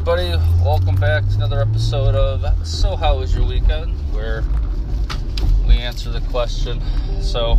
everybody. 0.00 0.30
Welcome 0.64 0.94
back 0.94 1.28
to 1.28 1.34
another 1.34 1.60
episode 1.60 2.14
of 2.14 2.66
So 2.66 2.96
How 2.96 3.18
Was 3.18 3.36
Your 3.36 3.46
Weekend? 3.46 3.92
Where 4.14 4.42
we 5.68 5.74
answer 5.74 6.10
the 6.10 6.22
question, 6.30 6.80
So, 7.20 7.58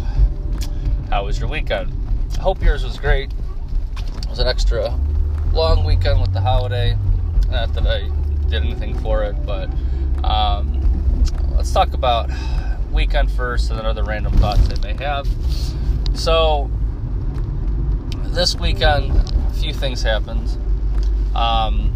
how 1.11 1.25
was 1.25 1.39
your 1.39 1.49
weekend? 1.49 1.91
I 2.39 2.41
hope 2.41 2.63
yours 2.63 2.83
was 2.83 2.97
great. 2.97 3.31
It 4.17 4.27
was 4.27 4.39
an 4.39 4.47
extra 4.47 4.99
long 5.53 5.85
weekend 5.85 6.19
with 6.19 6.33
the 6.33 6.41
holiday. 6.41 6.97
Not 7.51 7.75
that 7.75 7.85
I 7.85 8.09
did 8.49 8.63
anything 8.63 8.97
for 9.01 9.23
it, 9.23 9.35
but 9.45 9.69
um, 10.23 11.23
let's 11.55 11.71
talk 11.71 11.93
about 11.93 12.31
weekend 12.91 13.31
first 13.31 13.69
and 13.69 13.77
then 13.77 13.85
other 13.85 14.03
random 14.03 14.33
thoughts 14.39 14.67
I 14.67 14.81
may 14.81 15.03
have. 15.03 15.27
So, 16.15 16.71
this 18.23 18.55
weekend, 18.55 19.11
a 19.11 19.53
few 19.53 19.75
things 19.75 20.01
happened. 20.01 20.57
Um, 21.35 21.90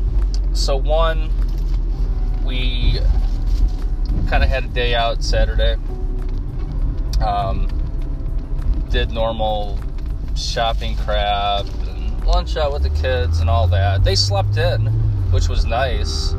so 0.56 0.76
one, 0.76 1.30
we 2.44 3.00
kind 4.28 4.44
of 4.44 4.50
had 4.50 4.64
a 4.64 4.68
day 4.68 4.96
out 4.96 5.24
Saturday. 5.24 5.76
Um, 7.24 7.68
did 8.90 9.12
normal 9.12 9.78
shopping 10.36 10.96
crap 10.96 11.66
and 11.88 12.26
lunch 12.26 12.58
out 12.58 12.72
with 12.74 12.84
the 12.84 12.90
kids 12.90 13.40
and 13.40 13.50
all 13.50 13.68
that. 13.68 14.04
They 14.04 14.16
slept 14.16 14.58
in, 14.58 14.86
which 15.32 15.50
was 15.50 15.66
nice. 15.66 16.34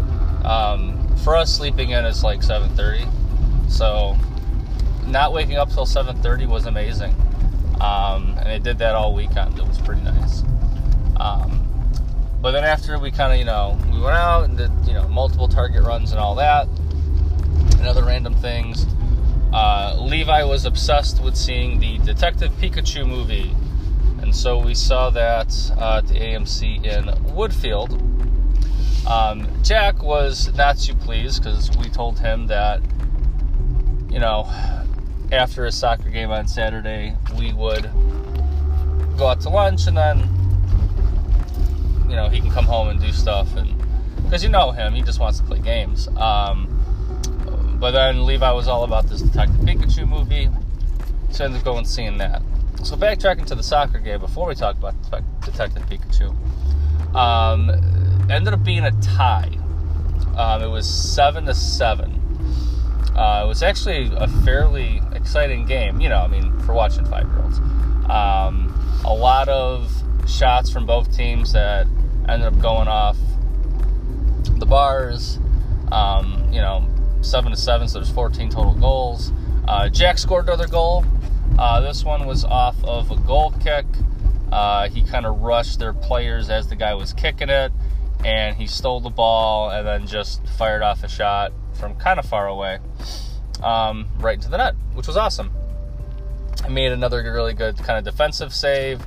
Um, 0.44 1.14
for 1.22 1.36
us, 1.36 1.54
sleeping 1.54 1.90
in 1.90 2.04
is 2.04 2.24
like 2.24 2.40
7:30, 2.40 3.06
so 3.68 4.16
not 5.06 5.32
waking 5.32 5.56
up 5.56 5.70
till 5.70 5.86
7:30 5.86 6.46
was 6.46 6.66
amazing. 6.66 7.14
Um, 7.80 8.34
and 8.38 8.46
they 8.46 8.58
did 8.58 8.78
that 8.78 8.94
all 8.94 9.14
weekend. 9.14 9.58
It 9.58 9.66
was 9.66 9.78
pretty 9.78 10.02
nice. 10.02 10.42
Um, 11.16 11.65
but 12.40 12.52
then 12.52 12.64
after 12.64 12.98
we 12.98 13.10
kind 13.10 13.32
of, 13.32 13.38
you 13.38 13.44
know, 13.44 13.78
we 13.92 14.00
went 14.00 14.16
out 14.16 14.44
and 14.44 14.58
did, 14.58 14.70
you 14.86 14.92
know, 14.92 15.08
multiple 15.08 15.48
target 15.48 15.82
runs 15.82 16.12
and 16.12 16.20
all 16.20 16.34
that, 16.36 16.68
and 17.78 17.86
other 17.86 18.04
random 18.04 18.34
things. 18.34 18.86
Uh, 19.52 19.96
Levi 19.98 20.44
was 20.44 20.64
obsessed 20.64 21.22
with 21.22 21.36
seeing 21.36 21.78
the 21.80 21.98
Detective 21.98 22.52
Pikachu 22.52 23.06
movie, 23.06 23.54
and 24.20 24.34
so 24.34 24.58
we 24.58 24.74
saw 24.74 25.10
that 25.10 25.54
uh, 25.78 25.98
at 25.98 26.08
the 26.08 26.14
AMC 26.14 26.84
in 26.84 27.04
Woodfield. 27.32 28.02
Um, 29.06 29.48
Jack 29.62 30.02
was 30.02 30.52
not 30.54 30.78
too 30.78 30.94
pleased 30.94 31.42
because 31.42 31.70
we 31.78 31.88
told 31.88 32.18
him 32.18 32.48
that, 32.48 32.80
you 34.10 34.18
know, 34.18 34.44
after 35.32 35.64
a 35.64 35.72
soccer 35.72 36.10
game 36.10 36.30
on 36.30 36.48
Saturday, 36.48 37.16
we 37.38 37.52
would 37.52 37.90
go 39.16 39.28
out 39.28 39.40
to 39.42 39.48
lunch 39.48 39.86
and 39.86 39.96
then 39.96 40.28
you 42.08 42.16
know 42.16 42.28
he 42.28 42.40
can 42.40 42.50
come 42.50 42.64
home 42.64 42.88
and 42.88 43.00
do 43.00 43.12
stuff 43.12 43.54
and 43.56 43.74
because 44.22 44.42
you 44.42 44.48
know 44.48 44.70
him 44.70 44.94
he 44.94 45.02
just 45.02 45.20
wants 45.20 45.38
to 45.38 45.44
play 45.44 45.58
games. 45.58 46.08
Um, 46.16 46.72
but 47.78 47.90
then 47.92 48.24
levi 48.24 48.50
was 48.52 48.68
all 48.68 48.84
about 48.84 49.06
this 49.08 49.22
detective 49.22 49.60
pikachu 49.60 50.08
movie 50.08 50.48
so 51.30 51.44
I 51.44 51.46
ended 51.46 51.60
up 51.60 51.64
going 51.64 51.78
and 51.78 51.86
seeing 51.86 52.18
that. 52.18 52.42
So 52.82 52.96
backtracking 52.96 53.46
to 53.46 53.54
the 53.54 53.62
soccer 53.62 53.98
game 53.98 54.20
before 54.20 54.48
we 54.48 54.54
talk 54.54 54.76
about 54.78 54.94
detective 55.42 55.82
pikachu 55.86 56.34
um, 57.14 57.70
ended 58.30 58.54
up 58.54 58.64
being 58.64 58.84
a 58.84 58.92
tie. 59.00 59.58
Um, 60.36 60.62
it 60.62 60.68
was 60.68 60.88
seven 60.88 61.46
to 61.46 61.54
seven. 61.54 62.22
Uh, 63.14 63.42
it 63.44 63.48
was 63.48 63.62
actually 63.62 64.10
a 64.14 64.28
fairly 64.44 65.00
exciting 65.26 65.66
game 65.66 66.00
you 66.00 66.08
know 66.08 66.18
i 66.18 66.28
mean 66.28 66.56
for 66.60 66.72
watching 66.72 67.04
five 67.06 67.26
year 67.26 67.42
olds 67.42 67.58
um, 68.08 68.72
a 69.04 69.12
lot 69.12 69.48
of 69.48 69.90
shots 70.28 70.70
from 70.70 70.86
both 70.86 71.12
teams 71.16 71.52
that 71.52 71.86
ended 72.28 72.46
up 72.46 72.60
going 72.60 72.88
off 72.88 73.16
the 74.58 74.66
bars. 74.66 75.38
Um, 75.92 76.48
you 76.52 76.60
know, 76.60 76.86
seven 77.22 77.52
to 77.52 77.56
seven, 77.56 77.88
so 77.88 77.98
there's 77.98 78.10
14 78.10 78.50
total 78.50 78.74
goals. 78.74 79.32
Uh, 79.66 79.88
Jack 79.88 80.18
scored 80.18 80.46
another 80.46 80.66
goal. 80.66 81.04
Uh, 81.58 81.80
this 81.80 82.04
one 82.04 82.26
was 82.26 82.44
off 82.44 82.82
of 82.84 83.10
a 83.10 83.16
goal 83.16 83.52
kick. 83.62 83.86
Uh, 84.50 84.88
he 84.88 85.02
kind 85.02 85.26
of 85.26 85.40
rushed 85.40 85.78
their 85.78 85.92
players 85.92 86.50
as 86.50 86.68
the 86.68 86.76
guy 86.76 86.94
was 86.94 87.12
kicking 87.12 87.48
it, 87.48 87.72
and 88.24 88.56
he 88.56 88.66
stole 88.66 89.00
the 89.00 89.10
ball 89.10 89.70
and 89.70 89.86
then 89.86 90.06
just 90.06 90.46
fired 90.50 90.82
off 90.82 91.02
a 91.02 91.08
shot 91.08 91.52
from 91.74 91.94
kind 91.96 92.18
of 92.18 92.26
far 92.26 92.46
away, 92.46 92.78
um, 93.62 94.08
right 94.18 94.34
into 94.34 94.48
the 94.48 94.56
net, 94.56 94.74
which 94.94 95.06
was 95.06 95.16
awesome. 95.16 95.50
I 96.64 96.68
made 96.68 96.92
another 96.92 97.22
really 97.22 97.54
good 97.54 97.76
kind 97.76 97.98
of 97.98 98.04
defensive 98.04 98.54
save 98.54 99.00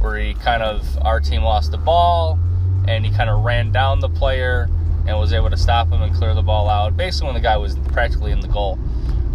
where 0.00 0.18
he 0.18 0.34
kind 0.34 0.62
of 0.62 0.98
our 1.02 1.20
team 1.20 1.42
lost 1.42 1.70
the 1.70 1.78
ball 1.78 2.38
and 2.86 3.04
he 3.04 3.12
kind 3.12 3.30
of 3.30 3.44
ran 3.44 3.70
down 3.70 4.00
the 4.00 4.08
player 4.08 4.68
and 5.06 5.18
was 5.18 5.32
able 5.32 5.50
to 5.50 5.56
stop 5.56 5.88
him 5.88 6.02
and 6.02 6.14
clear 6.14 6.34
the 6.34 6.42
ball 6.42 6.68
out. 6.68 6.96
Basically, 6.96 7.26
when 7.26 7.34
the 7.34 7.40
guy 7.40 7.56
was 7.56 7.76
practically 7.92 8.32
in 8.32 8.40
the 8.40 8.48
goal, 8.48 8.78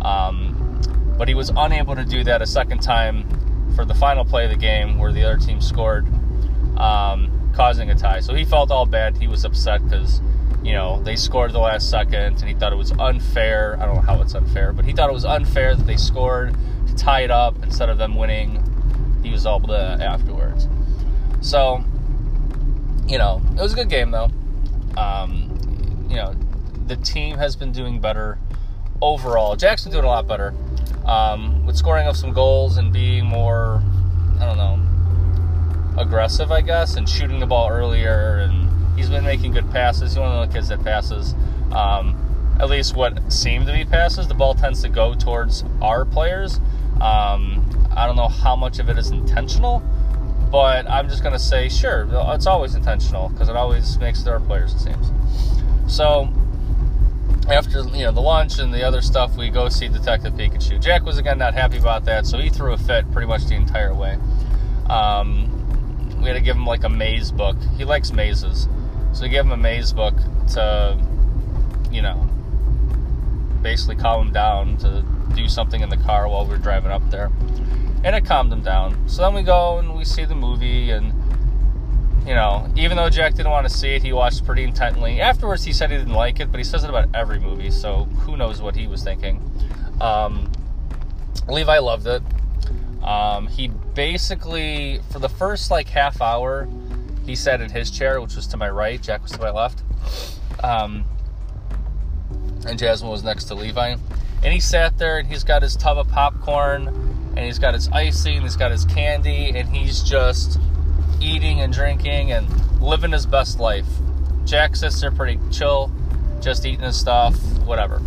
um, 0.01 0.81
but 1.17 1.27
he 1.27 1.33
was 1.33 1.51
unable 1.55 1.95
to 1.95 2.05
do 2.05 2.23
that 2.23 2.41
a 2.41 2.45
second 2.45 2.81
time 2.81 3.27
for 3.75 3.85
the 3.85 3.93
final 3.93 4.23
play 4.23 4.45
of 4.45 4.51
the 4.51 4.57
game 4.57 4.97
where 4.97 5.11
the 5.11 5.23
other 5.23 5.37
team 5.37 5.61
scored, 5.61 6.07
um, 6.77 7.51
causing 7.53 7.89
a 7.89 7.95
tie. 7.95 8.19
So 8.19 8.33
he 8.33 8.45
felt 8.45 8.71
all 8.71 8.85
bad. 8.85 9.17
He 9.17 9.27
was 9.27 9.43
upset 9.43 9.83
because 9.83 10.21
you 10.63 10.73
know 10.73 11.01
they 11.03 11.15
scored 11.15 11.53
the 11.53 11.59
last 11.59 11.89
second 11.89 12.39
and 12.39 12.43
he 12.43 12.53
thought 12.53 12.71
it 12.71 12.77
was 12.77 12.91
unfair. 12.93 13.77
I 13.79 13.85
don't 13.85 13.95
know 13.95 14.01
how 14.01 14.21
it's 14.21 14.35
unfair, 14.35 14.73
but 14.73 14.85
he 14.85 14.93
thought 14.93 15.09
it 15.09 15.13
was 15.13 15.25
unfair 15.25 15.75
that 15.75 15.85
they 15.85 15.97
scored 15.97 16.55
to 16.87 16.95
tie 16.95 17.21
it 17.21 17.31
up 17.31 17.61
instead 17.63 17.89
of 17.89 17.97
them 17.97 18.15
winning. 18.15 18.63
He 19.23 19.31
was 19.31 19.45
all 19.45 19.59
blah 19.59 19.75
afterwards. 19.75 20.67
So 21.41 21.83
you 23.07 23.18
know, 23.18 23.41
it 23.51 23.62
was 23.62 23.73
a 23.73 23.75
good 23.75 23.90
game 23.90 24.12
though. 24.12 24.29
Um, 24.97 26.07
you 26.09 26.16
know, 26.16 26.35
the 26.88 26.95
team 26.97 27.38
has 27.38 27.56
been 27.56 27.72
doing 27.72 28.00
better 28.00 28.38
overall. 29.01 29.56
Jackson 29.56 29.91
doing 29.91 30.06
a 30.06 30.07
lot 30.07 30.28
better 30.28 30.53
um, 31.06 31.66
with 31.66 31.75
scoring 31.78 32.07
of 32.07 32.18
some 32.18 32.34
goals 32.34 32.78
and 32.78 32.91
being 32.91 33.25
more, 33.25 33.81
I 34.40 34.45
don't 34.45 34.57
know, 34.57 36.01
aggressive, 36.01 36.51
I 36.51 36.62
guess, 36.62 36.95
and 36.95 37.07
shooting 37.07 37.40
the 37.40 37.45
ball 37.45 37.69
earlier. 37.69 38.40
And 38.40 38.97
he's 38.97 39.09
been 39.09 39.24
making 39.24 39.53
good 39.53 39.69
passes. 39.72 40.13
He's 40.13 40.19
one 40.19 40.31
of 40.31 40.47
the 40.47 40.53
kids 40.53 40.68
that 40.69 40.84
passes. 40.84 41.34
Um, 41.72 42.24
at 42.59 42.69
least 42.69 42.95
what 42.95 43.31
seem 43.31 43.66
to 43.68 43.74
be 43.74 43.85
passes. 43.85 44.28
The 44.28 44.34
ball 44.34 44.56
tends 44.56 44.81
to 44.81 44.89
go 44.89 45.13
towards 45.13 45.63
our 45.81 46.06
players. 46.06 46.59
Um, 47.00 47.63
I 47.95 48.06
don't 48.07 48.16
know 48.16 48.28
how 48.28 48.56
much 48.56 48.79
of 48.79 48.89
it 48.89 48.97
is 48.97 49.12
intentional 49.12 49.84
but 50.51 50.89
I'm 50.89 51.09
just 51.09 51.23
going 51.23 51.33
to 51.33 51.39
say, 51.39 51.69
sure, 51.69 52.07
it's 52.33 52.47
always 52.47 52.75
intentional 52.75 53.29
because 53.29 53.49
it 53.49 53.55
always 53.55 53.97
makes 53.99 54.23
their 54.23 54.39
players, 54.39 54.73
it 54.73 54.79
seems. 54.79 55.11
So, 55.87 56.29
after 57.49 57.83
you 57.95 58.03
know 58.03 58.11
the 58.11 58.21
lunch 58.21 58.59
and 58.59 58.73
the 58.73 58.83
other 58.83 59.01
stuff, 59.01 59.37
we 59.37 59.49
go 59.49 59.69
see 59.69 59.87
Detective 59.87 60.33
Pikachu. 60.33 60.81
Jack 60.81 61.03
was 61.03 61.17
again 61.17 61.37
not 61.37 61.53
happy 61.53 61.77
about 61.77 62.05
that, 62.05 62.25
so 62.25 62.37
he 62.37 62.49
threw 62.49 62.73
a 62.73 62.77
fit 62.77 63.09
pretty 63.11 63.27
much 63.27 63.45
the 63.45 63.55
entire 63.55 63.93
way. 63.93 64.17
Um, 64.89 65.53
we 66.21 66.27
had 66.27 66.33
to 66.33 66.41
give 66.41 66.55
him 66.55 66.65
like 66.65 66.83
a 66.83 66.89
maze 66.89 67.31
book. 67.31 67.55
He 67.77 67.85
likes 67.85 68.11
mazes, 68.11 68.67
so 69.13 69.23
we 69.23 69.29
gave 69.29 69.45
him 69.45 69.51
a 69.51 69.57
maze 69.57 69.93
book 69.93 70.15
to, 70.53 70.97
you 71.89 72.01
know, 72.01 72.27
basically 73.61 73.95
calm 73.95 74.27
him 74.27 74.33
down 74.33 74.77
to 74.77 75.05
do 75.35 75.47
something 75.47 75.81
in 75.81 75.89
the 75.89 75.97
car 75.97 76.27
while 76.27 76.45
we 76.45 76.55
are 76.55 76.57
driving 76.57 76.91
up 76.91 77.09
there 77.11 77.31
and 78.03 78.15
it 78.15 78.25
calmed 78.25 78.51
him 78.51 78.61
down. 78.61 79.07
So 79.09 79.23
then 79.23 79.33
we 79.33 79.43
go 79.43 79.79
and 79.79 79.95
we 79.95 80.05
see 80.05 80.25
the 80.25 80.35
movie, 80.35 80.91
and 80.91 81.13
you 82.27 82.33
know, 82.33 82.69
even 82.75 82.97
though 82.97 83.09
Jack 83.09 83.35
didn't 83.35 83.51
want 83.51 83.67
to 83.67 83.73
see 83.73 83.95
it, 83.95 84.03
he 84.03 84.13
watched 84.13 84.45
pretty 84.45 84.63
intently. 84.63 85.21
Afterwards, 85.21 85.63
he 85.63 85.73
said 85.73 85.91
he 85.91 85.97
didn't 85.97 86.13
like 86.13 86.39
it, 86.39 86.51
but 86.51 86.57
he 86.57 86.63
says 86.63 86.83
it 86.83 86.89
about 86.89 87.09
every 87.13 87.39
movie, 87.39 87.71
so 87.71 88.05
who 88.21 88.35
knows 88.35 88.61
what 88.61 88.75
he 88.75 88.87
was 88.87 89.03
thinking. 89.03 89.41
Um, 90.01 90.51
Levi 91.47 91.79
loved 91.79 92.07
it. 92.07 92.21
Um, 93.03 93.47
he 93.47 93.69
basically, 93.69 95.00
for 95.11 95.19
the 95.19 95.29
first 95.29 95.71
like 95.71 95.88
half 95.88 96.21
hour, 96.21 96.67
he 97.25 97.35
sat 97.35 97.61
in 97.61 97.69
his 97.69 97.89
chair, 97.89 98.19
which 98.21 98.35
was 98.35 98.47
to 98.47 98.57
my 98.57 98.69
right. 98.69 99.01
Jack 99.01 99.23
was 99.23 99.31
to 99.31 99.39
my 99.39 99.50
left. 99.50 99.83
Um, 100.63 101.05
and 102.67 102.77
Jasmine 102.77 103.09
was 103.09 103.23
next 103.23 103.45
to 103.45 103.55
Levi. 103.55 103.95
And 104.43 104.53
he 104.53 104.59
sat 104.59 104.97
there 104.97 105.17
and 105.17 105.27
he's 105.27 105.43
got 105.43 105.61
his 105.61 105.75
tub 105.75 105.97
of 105.97 106.09
popcorn 106.09 107.06
and 107.38 107.45
he's 107.45 107.60
got 107.60 107.75
his 107.75 107.88
icing, 107.89 108.42
he's 108.42 108.56
got 108.56 108.72
his 108.72 108.84
candy, 108.86 109.51
and 109.56 109.69
he's 109.69 110.01
just 110.01 110.60
eating 111.22 111.62
and 111.62 111.72
drinking 111.72 112.31
and 112.31 112.48
living 112.81 113.12
his 113.12 113.28
best 113.28 113.60
life. 113.60 113.86
Jack 114.44 114.75
sits 114.75 115.00
there 115.01 115.12
pretty 115.12 115.39
chill, 115.51 115.92
just 116.42 116.66
eating 116.66 116.84
his 116.84 117.00
stuff, 117.00 117.36
whatever. 117.60 118.01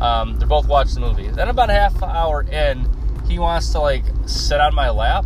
Um, 0.00 0.40
they're 0.40 0.48
both 0.48 0.66
watching 0.66 0.94
the 0.94 1.00
movie. 1.02 1.28
Then 1.28 1.50
about 1.50 1.70
half 1.70 2.02
hour 2.02 2.42
in, 2.42 2.88
he 3.28 3.38
wants 3.38 3.70
to 3.70 3.78
like 3.78 4.02
sit 4.26 4.60
on 4.60 4.74
my 4.74 4.90
lap. 4.90 5.24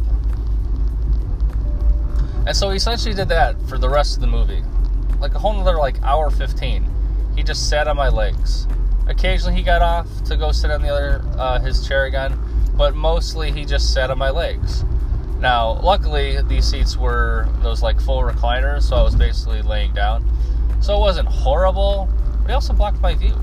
And 2.46 2.54
so 2.54 2.68
he 2.68 2.76
essentially 2.76 3.14
did 3.14 3.30
that 3.30 3.56
for 3.66 3.78
the 3.78 3.88
rest 3.88 4.16
of 4.16 4.20
the 4.20 4.26
movie. 4.26 4.62
Like 5.20 5.34
a 5.34 5.38
whole 5.38 5.58
other 5.58 5.78
like 5.78 6.02
hour 6.02 6.28
15. 6.28 6.86
He 7.34 7.42
just 7.42 7.70
sat 7.70 7.88
on 7.88 7.96
my 7.96 8.10
legs. 8.10 8.66
Occasionally 9.08 9.56
he 9.56 9.62
got 9.62 9.80
off 9.80 10.06
to 10.24 10.36
go 10.36 10.52
sit 10.52 10.70
on 10.70 10.82
the 10.82 10.90
other 10.90 11.24
uh, 11.38 11.60
his 11.60 11.88
chair 11.88 12.04
again 12.04 12.38
but 12.76 12.94
mostly 12.94 13.50
he 13.52 13.64
just 13.64 13.92
sat 13.92 14.10
on 14.10 14.18
my 14.18 14.30
legs. 14.30 14.84
Now, 15.40 15.80
luckily, 15.80 16.40
these 16.42 16.64
seats 16.64 16.96
were 16.96 17.48
those 17.60 17.82
like 17.82 18.00
full 18.00 18.22
recliners, 18.22 18.82
so 18.82 18.96
I 18.96 19.02
was 19.02 19.14
basically 19.14 19.62
laying 19.62 19.92
down. 19.92 20.28
So 20.80 20.96
it 20.96 21.00
wasn't 21.00 21.28
horrible, 21.28 22.08
but 22.40 22.48
he 22.48 22.54
also 22.54 22.72
blocked 22.72 23.00
my 23.00 23.14
view. 23.14 23.34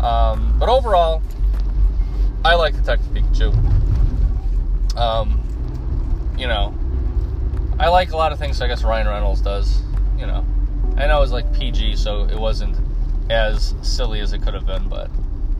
Um, 0.00 0.56
but 0.58 0.68
overall, 0.68 1.22
I 2.44 2.54
like 2.54 2.74
Detective 2.74 3.08
Pikachu. 3.12 3.54
Um, 4.96 5.40
you 6.38 6.46
know, 6.46 6.74
I 7.78 7.88
like 7.88 8.12
a 8.12 8.16
lot 8.16 8.32
of 8.32 8.38
things 8.38 8.60
I 8.60 8.66
guess 8.66 8.82
Ryan 8.82 9.08
Reynolds 9.08 9.40
does. 9.40 9.82
You 10.18 10.26
know, 10.26 10.44
I 10.96 11.06
know 11.06 11.18
it 11.18 11.20
was 11.20 11.32
like 11.32 11.52
PG, 11.54 11.96
so 11.96 12.24
it 12.24 12.38
wasn't 12.38 12.76
as 13.30 13.74
silly 13.82 14.20
as 14.20 14.32
it 14.32 14.42
could 14.42 14.54
have 14.54 14.66
been, 14.66 14.88
but 14.88 15.10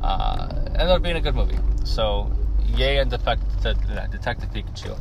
uh, 0.03 0.49
ended 0.67 0.89
up 0.89 1.03
being 1.03 1.17
a 1.17 1.21
good 1.21 1.35
movie. 1.35 1.59
So, 1.85 2.31
yay 2.77 2.99
and 2.99 3.11
Detective, 3.11 3.47
Pikachu. 3.63 4.99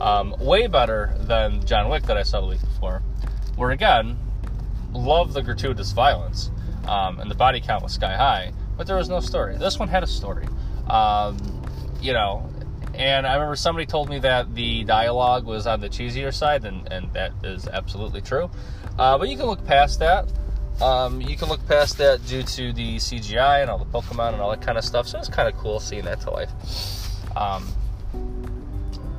Um, 0.00 0.34
way 0.38 0.66
better 0.66 1.14
than 1.20 1.64
John 1.66 1.88
Wick 1.90 2.04
that 2.04 2.16
I 2.16 2.22
saw 2.22 2.40
the 2.40 2.46
week 2.46 2.60
before, 2.60 3.02
where 3.56 3.70
again, 3.70 4.18
love 4.92 5.32
the 5.32 5.42
gratuitous 5.42 5.92
violence 5.92 6.50
um, 6.86 7.20
and 7.20 7.30
the 7.30 7.34
body 7.34 7.60
count 7.60 7.82
was 7.82 7.92
sky 7.92 8.16
high, 8.16 8.52
but 8.76 8.86
there 8.86 8.96
was 8.96 9.08
no 9.08 9.20
story. 9.20 9.56
This 9.56 9.78
one 9.78 9.88
had 9.88 10.02
a 10.02 10.06
story. 10.06 10.46
Um, 10.88 11.36
you 12.00 12.12
know, 12.12 12.48
and 12.94 13.26
I 13.26 13.34
remember 13.34 13.56
somebody 13.56 13.86
told 13.86 14.08
me 14.08 14.18
that 14.20 14.54
the 14.54 14.84
dialogue 14.84 15.44
was 15.44 15.66
on 15.66 15.80
the 15.80 15.88
cheesier 15.88 16.34
side, 16.34 16.64
and, 16.64 16.90
and 16.92 17.12
that 17.12 17.32
is 17.44 17.68
absolutely 17.68 18.20
true. 18.20 18.50
Uh, 18.98 19.16
but 19.18 19.28
you 19.28 19.36
can 19.36 19.46
look 19.46 19.64
past 19.64 19.98
that. 20.00 20.30
Um, 20.80 21.20
you 21.20 21.36
can 21.36 21.48
look 21.48 21.66
past 21.68 21.98
that 21.98 22.26
due 22.26 22.42
to 22.42 22.72
the 22.72 22.96
CGI 22.96 23.60
and 23.60 23.70
all 23.70 23.78
the 23.78 23.84
Pokemon 23.84 24.32
and 24.32 24.42
all 24.42 24.50
that 24.50 24.62
kind 24.62 24.78
of 24.78 24.84
stuff. 24.84 25.06
So 25.06 25.18
it's 25.18 25.28
kind 25.28 25.48
of 25.48 25.56
cool 25.58 25.78
seeing 25.78 26.04
that 26.06 26.20
to 26.22 26.30
life. 26.30 26.50
Um, 27.36 27.66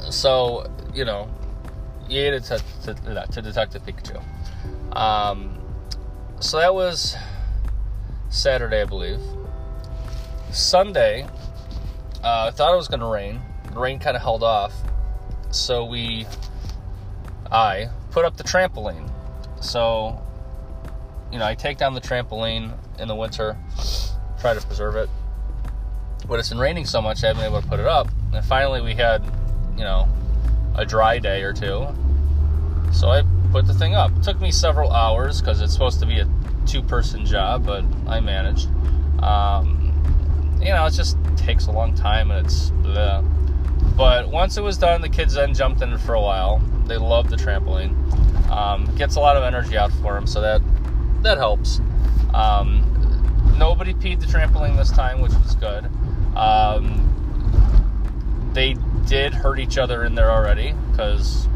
so 0.09 0.69
you 0.93 1.05
know, 1.05 1.29
to, 2.09 2.39
to, 2.39 2.93
to, 2.93 3.27
to 3.31 3.41
Detective 3.41 3.83
Pikachu. 3.85 4.21
Um, 4.95 5.59
so 6.39 6.57
that 6.57 6.73
was 6.73 7.15
Saturday, 8.29 8.81
I 8.81 8.85
believe. 8.85 9.19
Sunday, 10.51 11.23
uh, 12.23 12.47
I 12.47 12.51
thought 12.51 12.73
it 12.73 12.77
was 12.77 12.87
going 12.87 12.99
to 12.99 13.05
rain. 13.05 13.41
The 13.73 13.79
rain 13.79 13.99
kind 13.99 14.17
of 14.17 14.21
held 14.21 14.43
off, 14.43 14.73
so 15.51 15.85
we, 15.85 16.25
I 17.49 17.89
put 18.11 18.25
up 18.25 18.35
the 18.35 18.43
trampoline. 18.43 19.09
So, 19.61 20.21
you 21.31 21.39
know, 21.39 21.45
I 21.45 21.55
take 21.55 21.77
down 21.77 21.93
the 21.93 22.01
trampoline 22.01 22.73
in 22.99 23.07
the 23.07 23.15
winter, 23.15 23.55
try 24.39 24.53
to 24.53 24.61
preserve 24.61 24.97
it. 24.97 25.09
But 26.31 26.39
it's 26.39 26.47
been 26.47 26.59
raining 26.59 26.85
so 26.85 27.01
much, 27.01 27.25
I 27.25 27.27
haven't 27.27 27.41
been 27.41 27.51
able 27.51 27.61
to 27.61 27.67
put 27.67 27.81
it 27.81 27.87
up. 27.87 28.07
And 28.31 28.45
finally, 28.45 28.79
we 28.79 28.95
had, 28.95 29.21
you 29.75 29.83
know, 29.83 30.07
a 30.75 30.85
dry 30.85 31.19
day 31.19 31.43
or 31.43 31.51
two. 31.51 31.85
So 32.93 33.09
I 33.09 33.23
put 33.51 33.67
the 33.67 33.73
thing 33.73 33.95
up. 33.95 34.15
It 34.15 34.23
took 34.23 34.39
me 34.39 34.49
several 34.49 34.93
hours 34.93 35.41
because 35.41 35.59
it's 35.59 35.73
supposed 35.73 35.99
to 35.99 36.05
be 36.05 36.21
a 36.21 36.29
two 36.65 36.81
person 36.83 37.25
job, 37.25 37.65
but 37.65 37.83
I 38.07 38.21
managed. 38.21 38.69
Um, 39.21 39.91
you 40.61 40.69
know, 40.69 40.85
it 40.85 40.93
just 40.93 41.17
takes 41.35 41.67
a 41.67 41.71
long 41.73 41.93
time 41.95 42.31
and 42.31 42.45
it's 42.45 42.69
bleh. 42.69 43.97
But 43.97 44.29
once 44.29 44.55
it 44.55 44.61
was 44.61 44.77
done, 44.77 45.01
the 45.01 45.09
kids 45.09 45.33
then 45.33 45.53
jumped 45.53 45.81
in 45.81 45.97
for 45.97 46.13
a 46.13 46.21
while. 46.21 46.59
They 46.87 46.95
love 46.95 47.29
the 47.29 47.35
trampoline. 47.35 47.91
Um, 48.49 48.85
gets 48.95 49.17
a 49.17 49.19
lot 49.19 49.35
of 49.35 49.43
energy 49.43 49.77
out 49.77 49.91
for 49.91 50.13
them, 50.13 50.25
so 50.25 50.39
that 50.39 50.61
that 51.23 51.37
helps. 51.37 51.81
Um, 52.33 52.87
nobody 53.57 53.93
peed 53.93 54.21
the 54.21 54.27
trampoline 54.27 54.77
this 54.77 54.91
time, 54.91 55.19
which 55.19 55.33
was 55.33 55.55
good. 55.55 55.89
Um, 56.35 57.07
they 58.53 58.75
did 59.07 59.33
hurt 59.33 59.59
each 59.59 59.77
other 59.77 60.03
in 60.05 60.15
there 60.15 60.31
already 60.31 60.73
because 60.91 61.47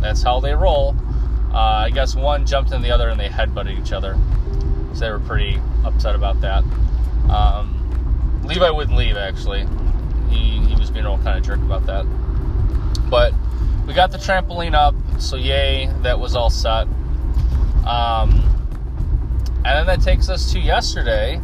that's 0.00 0.22
how 0.22 0.40
they 0.40 0.54
roll. 0.54 0.96
Uh, 1.52 1.86
I 1.86 1.90
guess 1.90 2.14
one 2.14 2.46
jumped 2.46 2.72
in 2.72 2.82
the 2.82 2.90
other 2.90 3.08
and 3.08 3.18
they 3.18 3.28
headbutted 3.28 3.78
each 3.80 3.92
other. 3.92 4.16
So 4.94 5.00
they 5.00 5.10
were 5.10 5.20
pretty 5.20 5.60
upset 5.84 6.14
about 6.14 6.40
that. 6.40 6.64
Um, 7.30 8.42
Levi 8.44 8.70
wouldn't 8.70 8.96
leave 8.96 9.16
actually. 9.16 9.66
He, 10.30 10.60
he 10.60 10.76
was 10.76 10.90
being 10.90 11.06
all 11.06 11.18
kind 11.18 11.38
of 11.38 11.44
jerk 11.44 11.60
about 11.60 11.86
that. 11.86 12.04
But 13.10 13.32
we 13.86 13.94
got 13.94 14.12
the 14.12 14.18
trampoline 14.18 14.74
up, 14.74 14.94
so 15.18 15.36
yay, 15.36 15.90
that 16.02 16.18
was 16.20 16.36
all 16.36 16.50
set. 16.50 16.86
Um, 17.86 18.44
and 19.64 19.64
then 19.64 19.86
that 19.86 20.02
takes 20.02 20.28
us 20.28 20.52
to 20.52 20.60
yesterday, 20.60 21.40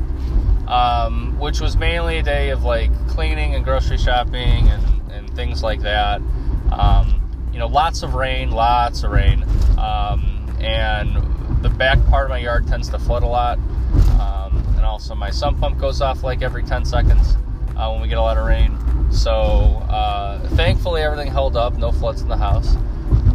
um, 0.67 1.39
which 1.39 1.61
was 1.61 1.77
mainly 1.77 2.19
a 2.19 2.23
day 2.23 2.51
of 2.51 2.65
like 2.65 2.91
cleaning 3.09 3.55
and 3.55 3.65
grocery 3.65 3.99
shopping 3.99 4.69
and, 4.69 5.13
and 5.13 5.37
things 5.37 5.63
like 5.63 5.81
that. 5.83 6.21
Um, 6.73 7.21
you 7.53 7.59
know, 7.59 7.69
lots 7.69 8.03
of 8.03 8.15
rain, 8.15 8.51
lots 8.51 9.03
of 9.05 9.13
rain. 9.13 9.45
Um, 9.79 10.57
and 10.61 11.63
the 11.63 11.69
back 11.69 12.05
part 12.07 12.25
of 12.25 12.31
my 12.31 12.39
yard 12.39 12.67
tends 12.67 12.89
to 12.91 12.99
flood 12.99 13.23
a 13.23 13.27
lot. 13.27 13.59
Um, 14.21 14.65
and 14.77 14.85
also, 14.85 15.15
my 15.15 15.31
sump 15.31 15.61
pump 15.61 15.79
goes 15.79 16.01
off 16.01 16.23
like 16.23 16.43
every 16.43 16.63
10 16.63 16.85
seconds 16.85 17.37
uh, 17.77 17.91
when 17.91 18.03
we 18.03 18.09
get 18.09 18.19
a 18.19 18.23
lot 18.23 18.37
of 18.37 18.47
rain. 18.47 18.77
So, 19.11 19.31
uh, 19.31 20.41
thankfully, 20.51 21.03
everything 21.03 21.31
held 21.31 21.57
up, 21.57 21.77
no 21.77 21.93
floods 21.93 22.23
in 22.23 22.29
the 22.29 22.37
house. 22.37 22.75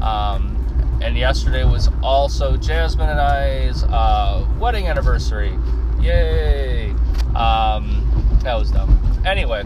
Um, 0.01 0.55
and 1.01 1.17
yesterday 1.17 1.63
was 1.63 1.89
also 2.03 2.57
Jasmine 2.57 3.09
and 3.09 3.19
I's 3.19 3.83
uh, 3.83 4.45
wedding 4.59 4.87
anniversary. 4.87 5.57
Yay! 6.01 6.93
Um, 7.35 8.39
that 8.43 8.55
was 8.55 8.71
dumb. 8.71 9.21
Anyway, 9.25 9.63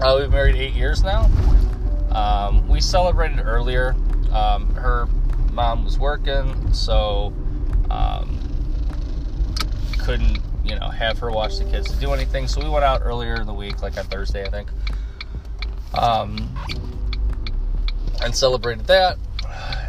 uh, 0.00 0.16
we've 0.18 0.30
married 0.30 0.56
eight 0.56 0.74
years 0.74 1.02
now. 1.02 1.30
Um, 2.10 2.66
we 2.68 2.80
celebrated 2.80 3.40
earlier. 3.40 3.94
Um, 4.32 4.74
her 4.74 5.06
mom 5.52 5.84
was 5.84 5.98
working, 5.98 6.72
so 6.72 7.32
um, 7.90 8.38
couldn't, 10.00 10.38
you 10.64 10.76
know, 10.78 10.88
have 10.88 11.18
her 11.18 11.30
watch 11.30 11.58
the 11.58 11.64
kids 11.64 11.90
to 11.92 11.98
do 11.98 12.12
anything. 12.12 12.48
So 12.48 12.62
we 12.62 12.68
went 12.68 12.84
out 12.84 13.02
earlier 13.02 13.36
in 13.36 13.46
the 13.46 13.54
week, 13.54 13.82
like 13.82 13.98
on 13.98 14.04
Thursday, 14.04 14.44
I 14.44 14.50
think, 14.50 14.68
um, 15.94 16.54
and 18.22 18.34
celebrated 18.34 18.86
that. 18.86 19.18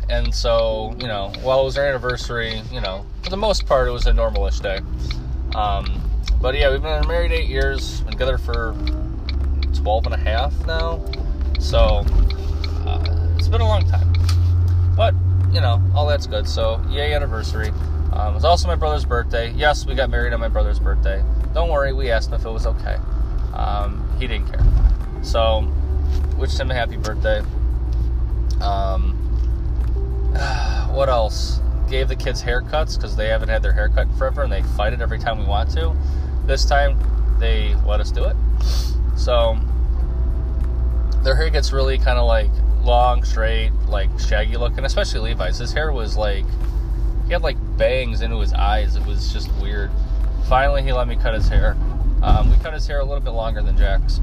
And 0.09 0.33
so, 0.33 0.95
you 0.99 1.07
know, 1.07 1.33
while 1.41 1.61
it 1.61 1.65
was 1.65 1.77
our 1.77 1.85
anniversary, 1.85 2.61
you 2.71 2.79
know, 2.79 3.05
for 3.23 3.29
the 3.29 3.37
most 3.37 3.65
part, 3.65 3.87
it 3.87 3.91
was 3.91 4.07
a 4.07 4.11
normalish 4.11 4.61
day. 4.61 4.79
Um, 5.53 6.06
but 6.41 6.55
yeah, 6.55 6.71
we've 6.71 6.81
been 6.81 7.07
married 7.07 7.31
eight 7.31 7.47
years, 7.47 8.01
been 8.01 8.11
together 8.11 8.37
for 8.37 8.75
12 9.73 10.05
and 10.05 10.13
a 10.13 10.17
half 10.17 10.65
now. 10.65 11.03
So 11.59 12.05
uh, 12.85 13.35
it's 13.37 13.47
been 13.47 13.61
a 13.61 13.67
long 13.67 13.87
time. 13.87 14.13
But, 14.95 15.13
you 15.51 15.61
know, 15.61 15.81
all 15.95 16.07
that's 16.07 16.27
good. 16.27 16.47
So, 16.47 16.81
yay, 16.89 17.13
anniversary. 17.13 17.69
Um, 18.13 18.31
it 18.31 18.35
was 18.35 18.45
also 18.45 18.67
my 18.67 18.75
brother's 18.75 19.05
birthday. 19.05 19.51
Yes, 19.51 19.85
we 19.85 19.95
got 19.95 20.09
married 20.09 20.33
on 20.33 20.39
my 20.39 20.47
brother's 20.47 20.79
birthday. 20.79 21.23
Don't 21.53 21.69
worry, 21.69 21.93
we 21.93 22.11
asked 22.11 22.29
him 22.29 22.35
if 22.35 22.45
it 22.45 22.49
was 22.49 22.65
okay. 22.65 22.97
Um, 23.53 24.07
he 24.19 24.27
didn't 24.27 24.51
care. 24.51 24.63
So, 25.23 25.71
wished 26.37 26.59
him 26.59 26.69
a 26.71 26.73
happy 26.73 26.97
birthday. 26.97 27.41
Um, 28.61 29.13
what 30.91 31.09
else? 31.09 31.59
Gave 31.89 32.07
the 32.09 32.15
kids 32.15 32.43
haircuts 32.43 32.95
because 32.95 33.15
they 33.15 33.27
haven't 33.27 33.49
had 33.49 33.63
their 33.63 33.73
haircut 33.73 34.07
forever 34.17 34.43
and 34.43 34.51
they 34.51 34.61
fight 34.61 34.93
it 34.93 35.01
every 35.01 35.19
time 35.19 35.39
we 35.39 35.45
want 35.45 35.69
to. 35.71 35.95
This 36.47 36.65
time, 36.65 36.97
they 37.39 37.75
let 37.85 37.99
us 37.99 38.09
do 38.09 38.23
it. 38.23 38.35
So, 39.15 39.57
their 41.23 41.35
hair 41.35 41.49
gets 41.49 41.73
really 41.73 41.97
kind 41.97 42.17
of 42.17 42.25
like 42.25 42.49
long, 42.83 43.23
straight, 43.23 43.71
like 43.87 44.09
shaggy 44.19 44.55
looking, 44.55 44.85
especially 44.85 45.19
Levi's. 45.19 45.57
His 45.57 45.73
hair 45.73 45.91
was 45.91 46.15
like, 46.15 46.45
he 47.25 47.33
had 47.33 47.41
like 47.41 47.57
bangs 47.77 48.21
into 48.21 48.39
his 48.39 48.53
eyes. 48.53 48.95
It 48.95 49.05
was 49.05 49.33
just 49.33 49.53
weird. 49.55 49.91
Finally, 50.47 50.83
he 50.83 50.93
let 50.93 51.07
me 51.07 51.17
cut 51.17 51.33
his 51.33 51.49
hair. 51.49 51.75
Um, 52.23 52.49
we 52.49 52.57
cut 52.57 52.73
his 52.73 52.87
hair 52.87 53.01
a 53.01 53.03
little 53.03 53.19
bit 53.19 53.31
longer 53.31 53.61
than 53.61 53.77
Jack's. 53.77 54.19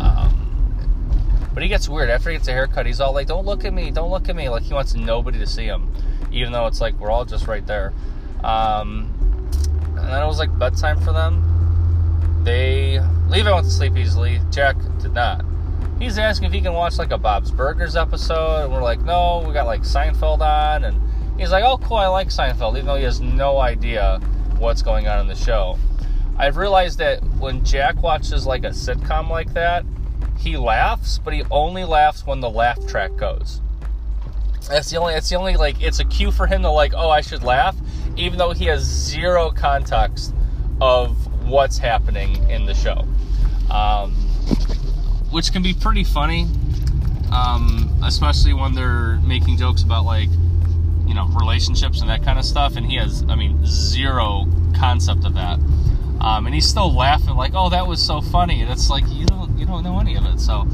Um, 0.00 0.38
but 1.52 1.62
he 1.62 1.68
gets 1.68 1.88
weird. 1.88 2.08
After 2.08 2.30
he 2.30 2.36
gets 2.36 2.48
a 2.48 2.52
haircut, 2.52 2.86
he's 2.86 3.00
all 3.00 3.12
like, 3.12 3.26
don't 3.26 3.44
look 3.44 3.64
at 3.64 3.74
me, 3.74 3.90
don't 3.90 4.10
look 4.10 4.28
at 4.30 4.36
me. 4.36 4.48
Like 4.48 4.62
he 4.62 4.72
wants 4.72 4.94
nobody 4.94 5.38
to 5.38 5.46
see 5.46 5.64
him, 5.64 5.92
even 6.32 6.52
though 6.52 6.66
it's 6.66 6.80
like 6.80 6.98
we're 6.98 7.10
all 7.10 7.26
just 7.26 7.46
right 7.46 7.66
there. 7.66 7.92
Um, 8.42 9.12
and 9.96 10.08
then 10.08 10.22
it 10.22 10.26
was 10.26 10.38
like 10.38 10.56
bedtime 10.58 10.98
for 11.00 11.12
them. 11.12 11.57
They, 12.48 12.98
Levi 13.28 13.52
went 13.52 13.66
to 13.66 13.70
sleep 13.70 13.96
easily. 13.98 14.40
Jack 14.50 14.76
did 15.00 15.12
not 15.12 15.44
he's 15.98 16.18
asking 16.18 16.46
if 16.46 16.52
he 16.52 16.60
can 16.60 16.72
watch 16.72 16.98
like 16.98 17.10
a 17.10 17.18
Bob's 17.18 17.50
Burgers 17.50 17.96
episode, 17.96 18.64
and 18.64 18.72
we're 18.72 18.82
like, 18.82 19.00
no, 19.02 19.44
we 19.46 19.52
got 19.52 19.66
like 19.66 19.82
Seinfeld 19.82 20.40
on, 20.40 20.84
and 20.84 21.00
he's 21.38 21.50
like, 21.50 21.64
oh, 21.64 21.78
cool, 21.78 21.96
I 21.96 22.06
like 22.06 22.28
Seinfeld, 22.28 22.74
even 22.74 22.86
though 22.86 22.96
he 22.96 23.04
has 23.04 23.20
no 23.20 23.58
idea 23.58 24.18
what's 24.58 24.82
going 24.82 25.08
on 25.08 25.20
in 25.20 25.26
the 25.26 25.34
show. 25.34 25.78
I've 26.36 26.56
realized 26.56 26.98
that 26.98 27.22
when 27.38 27.64
Jack 27.64 28.02
watches 28.02 28.46
like 28.46 28.64
a 28.64 28.70
sitcom 28.70 29.28
like 29.28 29.52
that, 29.54 29.84
he 30.38 30.56
laughs, 30.56 31.18
but 31.18 31.34
he 31.34 31.42
only 31.50 31.84
laughs 31.84 32.24
when 32.24 32.40
the 32.40 32.50
laugh 32.50 32.78
track 32.86 33.16
goes. 33.16 33.60
That's 34.68 34.90
the 34.90 34.98
only. 34.98 35.14
It's 35.14 35.28
the 35.28 35.36
only 35.36 35.56
like. 35.56 35.82
It's 35.82 35.98
a 35.98 36.04
cue 36.04 36.30
for 36.30 36.46
him 36.46 36.62
to 36.62 36.70
like. 36.70 36.92
Oh, 36.94 37.08
I 37.08 37.22
should 37.22 37.42
laugh, 37.42 37.74
even 38.16 38.38
though 38.38 38.52
he 38.52 38.66
has 38.66 38.82
zero 38.82 39.50
context 39.50 40.34
of 40.80 41.27
what's 41.48 41.78
happening 41.78 42.48
in 42.50 42.66
the 42.66 42.74
show. 42.74 43.04
Um, 43.70 44.12
which 45.30 45.52
can 45.52 45.62
be 45.62 45.74
pretty 45.74 46.04
funny, 46.04 46.46
um, 47.30 48.00
especially 48.02 48.54
when 48.54 48.74
they're 48.74 49.16
making 49.16 49.58
jokes 49.58 49.82
about 49.82 50.04
like 50.04 50.30
you 51.08 51.14
know, 51.14 51.26
relationships 51.28 52.02
and 52.02 52.10
that 52.10 52.22
kind 52.22 52.38
of 52.38 52.44
stuff. 52.44 52.76
And 52.76 52.84
he 52.84 52.96
has, 52.96 53.24
I 53.28 53.34
mean, 53.34 53.64
zero 53.64 54.46
concept 54.76 55.24
of 55.24 55.34
that. 55.34 55.58
Um, 56.20 56.44
and 56.44 56.54
he's 56.54 56.68
still 56.68 56.92
laughing 56.92 57.34
like, 57.34 57.52
"Oh, 57.54 57.70
that 57.70 57.86
was 57.86 58.04
so 58.04 58.20
funny." 58.20 58.60
And 58.60 58.70
it's 58.70 58.90
like 58.90 59.04
you 59.08 59.24
don't 59.24 59.56
you 59.58 59.64
don't 59.64 59.82
know 59.84 59.98
any 60.00 60.16
of 60.16 60.26
it. 60.26 60.38
So 60.40 60.66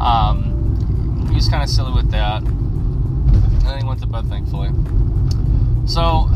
um, 0.00 1.30
he's 1.32 1.48
kind 1.48 1.62
of 1.62 1.70
silly 1.70 1.92
with 1.92 2.10
that. 2.10 2.42
And 2.42 3.62
then 3.62 3.78
he 3.78 3.84
went 3.86 4.00
to 4.00 4.06
bed, 4.06 4.26
thankfully. 4.28 4.68
So 5.86 6.28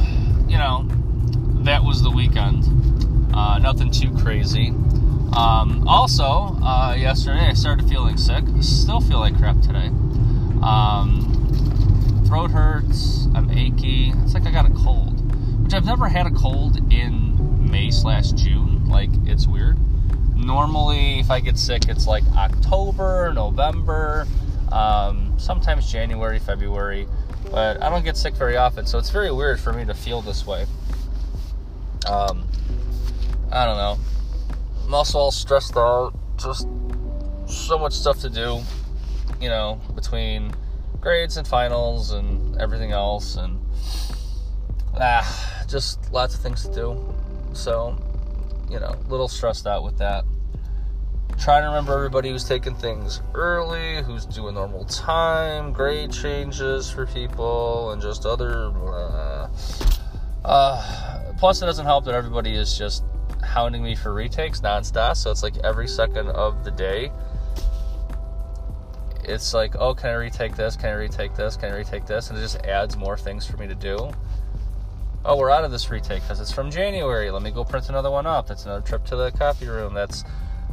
you 0.49 0.57
know, 0.57 0.87
that 1.65 1.85
was 1.85 2.03
the 2.03 2.11
weekend. 2.11 2.65
Uh, 3.37 3.59
nothing 3.59 3.91
too 3.91 4.11
crazy. 4.17 4.69
Um, 5.37 5.85
also, 5.87 6.25
uh, 6.63 6.97
yesterday 6.99 7.49
I 7.51 7.53
started 7.53 7.87
feeling 7.89 8.17
sick. 8.17 8.43
Still 8.63 9.01
feel 9.01 9.19
like 9.19 9.37
crap 9.37 9.61
today. 9.61 9.89
Um, 10.63 12.25
throat 12.27 12.51
hurts. 12.51 13.27
I'm 13.35 13.51
achy. 13.51 14.13
It's 14.25 14.33
like 14.33 14.47
I 14.47 14.51
got 14.51 14.65
a 14.65 14.73
cold, 14.73 15.21
which 15.63 15.75
I've 15.75 15.85
never 15.85 16.09
had 16.09 16.27
a 16.27 16.31
cold 16.31 16.79
in 16.91 17.71
May 17.71 17.91
slash 17.91 18.33
June. 18.33 18.87
Like 18.89 19.11
it's 19.27 19.47
weird. 19.47 19.77
Normally, 20.35 21.19
if 21.19 21.31
I 21.31 21.41
get 21.41 21.59
sick, 21.59 21.89
it's 21.89 22.07
like 22.07 22.25
October, 22.37 23.33
November, 23.35 24.27
um, 24.73 25.35
sometimes 25.39 25.91
January, 25.91 26.39
February. 26.39 27.07
But 27.51 27.83
I 27.83 27.91
don't 27.91 28.05
get 28.05 28.17
sick 28.17 28.35
very 28.35 28.57
often, 28.57 28.87
so 28.87 28.99
it's 28.99 29.11
very 29.11 29.31
weird 29.31 29.61
for 29.61 29.73
me 29.73 29.85
to 29.85 29.95
feel 29.95 30.23
this 30.23 30.47
way. 30.47 30.67
Um, 32.09 32.47
I 33.51 33.65
don't 33.65 33.77
know. 33.77 33.99
I'm 34.85 34.95
also 34.95 35.19
all 35.19 35.31
stressed 35.31 35.77
out. 35.77 36.13
Just 36.37 36.69
so 37.47 37.79
much 37.79 37.93
stuff 37.93 38.21
to 38.21 38.31
do, 38.31 38.61
you 39.41 39.49
know, 39.49 39.81
between 39.95 40.53
grades 41.01 41.37
and 41.37 41.47
finals 41.47 42.11
and 42.11 42.57
everything 42.61 42.93
else, 42.93 43.37
and 43.37 43.59
ah, 45.01 45.65
just 45.69 46.13
lots 46.13 46.35
of 46.35 46.41
things 46.41 46.65
to 46.65 46.75
do. 46.75 47.15
So, 47.53 47.97
you 48.69 48.81
know, 48.81 48.95
a 48.95 49.09
little 49.09 49.29
stressed 49.29 49.67
out 49.67 49.83
with 49.83 49.99
that. 49.99 50.25
Trying 51.39 51.63
to 51.63 51.69
remember 51.69 51.95
everybody 51.95 52.31
who's 52.31 52.45
taking 52.45 52.75
things 52.75 53.21
early, 53.35 54.03
who's 54.03 54.27
doing 54.27 54.55
normal 54.55 54.85
time, 54.87 55.73
grade 55.73 56.13
changes 56.13 56.91
for 56.91 57.07
people, 57.07 57.93
and 57.93 58.03
just 58.03 58.27
other. 58.27 58.73
Uh, 58.75 59.49
uh, 60.45 61.33
plus, 61.39 61.63
it 61.63 61.67
doesn't 61.67 61.87
help 61.87 62.05
that 62.07 62.15
everybody 62.15 62.55
is 62.55 62.77
just 62.77 63.05
hounding 63.57 63.83
me 63.83 63.95
for 63.95 64.13
retakes 64.13 64.61
nonstop. 64.61 65.17
So 65.17 65.31
it's 65.31 65.43
like 65.43 65.57
every 65.65 65.89
second 65.89 66.29
of 66.29 66.63
the 66.63 66.71
day, 66.71 67.11
it's 69.25 69.55
like, 69.55 69.75
oh, 69.77 69.95
can 69.95 70.11
I 70.11 70.13
retake 70.13 70.55
this? 70.55 70.77
Can 70.77 70.91
I 70.91 70.93
retake 70.93 71.35
this? 71.35 71.57
Can 71.57 71.73
I 71.73 71.77
retake 71.77 72.05
this? 72.05 72.29
And 72.29 72.39
it 72.39 72.43
just 72.43 72.59
adds 72.67 72.99
more 72.99 73.17
things 73.17 73.47
for 73.47 73.57
me 73.57 73.67
to 73.67 73.75
do. 73.75 74.11
Oh, 75.25 75.39
we're 75.39 75.51
out 75.51 75.65
of 75.65 75.71
this 75.71 75.89
retake 75.89 76.21
because 76.21 76.39
it's 76.39 76.53
from 76.53 76.71
January. 76.71 77.31
Let 77.31 77.43
me 77.43 77.51
go 77.51 77.65
print 77.65 77.89
another 77.89 78.11
one 78.11 78.27
up. 78.27 78.47
That's 78.47 78.67
another 78.67 78.87
trip 78.87 79.07
to 79.07 79.17
the 79.17 79.33
copy 79.33 79.67
room. 79.67 79.95
That's 79.95 80.23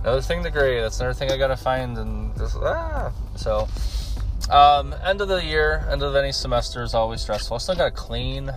another 0.02 0.22
thing 0.22 0.44
to 0.44 0.52
grade. 0.52 0.84
That's 0.84 1.00
another 1.00 1.14
thing 1.14 1.32
I 1.32 1.38
gotta 1.38 1.56
find. 1.56 1.98
And 1.98 2.34
ah. 2.58 3.14
So, 3.38 3.66
um, 4.52 4.94
end 5.06 5.22
of 5.22 5.30
the 5.30 5.42
year, 5.42 5.88
end 5.90 6.04
of 6.04 6.18
any 6.18 6.34
semester 6.34 6.84
is 6.84 6.94
always 6.94 7.22
stressful. 7.22 7.56
I 7.56 7.60
still 7.60 7.76
gotta 7.76 7.92
clean. 7.92 8.52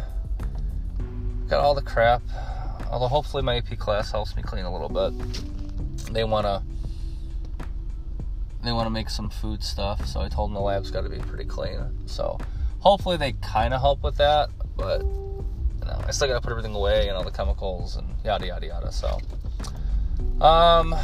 Got 1.48 1.60
all 1.60 1.76
the 1.76 1.82
crap. 1.82 2.22
Although 2.96 3.08
hopefully 3.08 3.42
my 3.42 3.56
AP 3.56 3.78
class 3.78 4.10
helps 4.10 4.34
me 4.36 4.42
clean 4.42 4.64
a 4.64 4.72
little 4.72 4.88
bit. 4.88 6.14
They 6.14 6.24
wanna 6.24 6.62
they 8.64 8.72
want 8.72 8.86
to 8.86 8.90
make 8.90 9.10
some 9.10 9.28
food 9.28 9.62
stuff, 9.62 10.06
so 10.06 10.22
I 10.22 10.30
told 10.30 10.48
them 10.48 10.54
the 10.54 10.62
lab's 10.62 10.90
got 10.90 11.02
to 11.02 11.10
be 11.10 11.18
pretty 11.18 11.44
clean. 11.44 11.78
So 12.06 12.38
hopefully 12.78 13.18
they 13.18 13.32
kind 13.32 13.74
of 13.74 13.82
help 13.82 14.02
with 14.02 14.16
that, 14.16 14.48
but 14.78 15.02
you 15.02 15.84
know, 15.84 16.04
I 16.06 16.10
still 16.10 16.26
got 16.28 16.36
to 16.36 16.40
put 16.40 16.52
everything 16.52 16.74
away 16.74 17.08
and 17.08 17.18
all 17.18 17.22
the 17.22 17.30
chemicals 17.30 17.96
and 17.96 18.08
yada 18.24 18.46
yada 18.46 18.66
yada. 18.66 18.90
So, 18.90 19.18
um, 20.40 20.96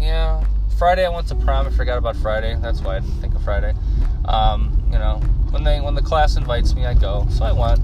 yeah, 0.00 0.44
Friday 0.78 1.06
I 1.06 1.10
went 1.10 1.28
to 1.28 1.36
prom. 1.36 1.68
I 1.68 1.70
forgot 1.70 1.96
about 1.96 2.16
Friday. 2.16 2.56
That's 2.60 2.80
why 2.80 2.96
I 2.96 2.98
didn't 2.98 3.20
think 3.20 3.36
of 3.36 3.44
Friday. 3.44 3.72
Um, 4.24 4.82
you 4.90 4.98
know, 4.98 5.20
when 5.50 5.62
they 5.62 5.80
when 5.80 5.94
the 5.94 6.02
class 6.02 6.36
invites 6.36 6.74
me, 6.74 6.86
I 6.86 6.94
go. 6.94 7.24
So 7.30 7.44
I 7.44 7.52
went. 7.52 7.78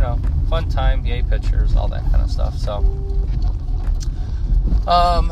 You 0.00 0.06
know, 0.06 0.18
fun 0.48 0.66
time, 0.70 1.04
yay 1.04 1.20
pictures, 1.20 1.76
all 1.76 1.86
that 1.88 2.02
kind 2.10 2.22
of 2.22 2.30
stuff. 2.30 2.56
So, 2.56 2.76
um, 4.86 5.30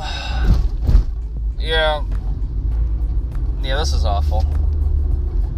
yeah, 1.59 2.05
yeah, 3.63 3.79
this 3.79 3.95
is 3.95 4.05
awful. 4.05 4.45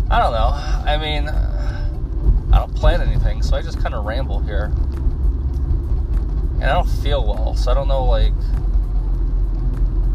I 0.08 0.20
don't 0.20 0.30
know. 0.30 0.52
I 0.88 0.96
mean, 0.96 1.28
I 1.28 2.58
don't 2.58 2.72
plan 2.76 3.00
anything, 3.00 3.42
so 3.42 3.56
I 3.56 3.62
just 3.62 3.80
kind 3.80 3.96
of 3.96 4.04
ramble 4.04 4.38
here. 4.38 4.66
And 6.60 6.64
I 6.64 6.72
don't 6.72 6.88
feel 6.88 7.26
well, 7.26 7.56
so 7.56 7.72
I 7.72 7.74
don't 7.74 7.88
know, 7.88 8.04
like, 8.04 8.32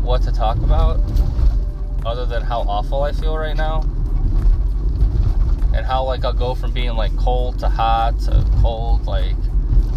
what 0.02 0.22
to 0.22 0.32
talk 0.32 0.56
about 0.60 1.02
other 2.06 2.26
than 2.26 2.44
how 2.44 2.62
awful 2.62 3.04
I 3.04 3.12
feel 3.12 3.38
right 3.38 3.58
now. 3.58 3.84
And 5.76 5.86
how, 5.86 6.04
like, 6.04 6.24
I'll 6.24 6.34
go 6.34 6.56
from 6.56 6.72
being, 6.72 6.96
like, 6.96 7.16
cold 7.18 7.60
to 7.60 7.70
hot 7.70 8.20
to 8.22 8.46
cold. 8.62 9.06
Like, 9.06 9.36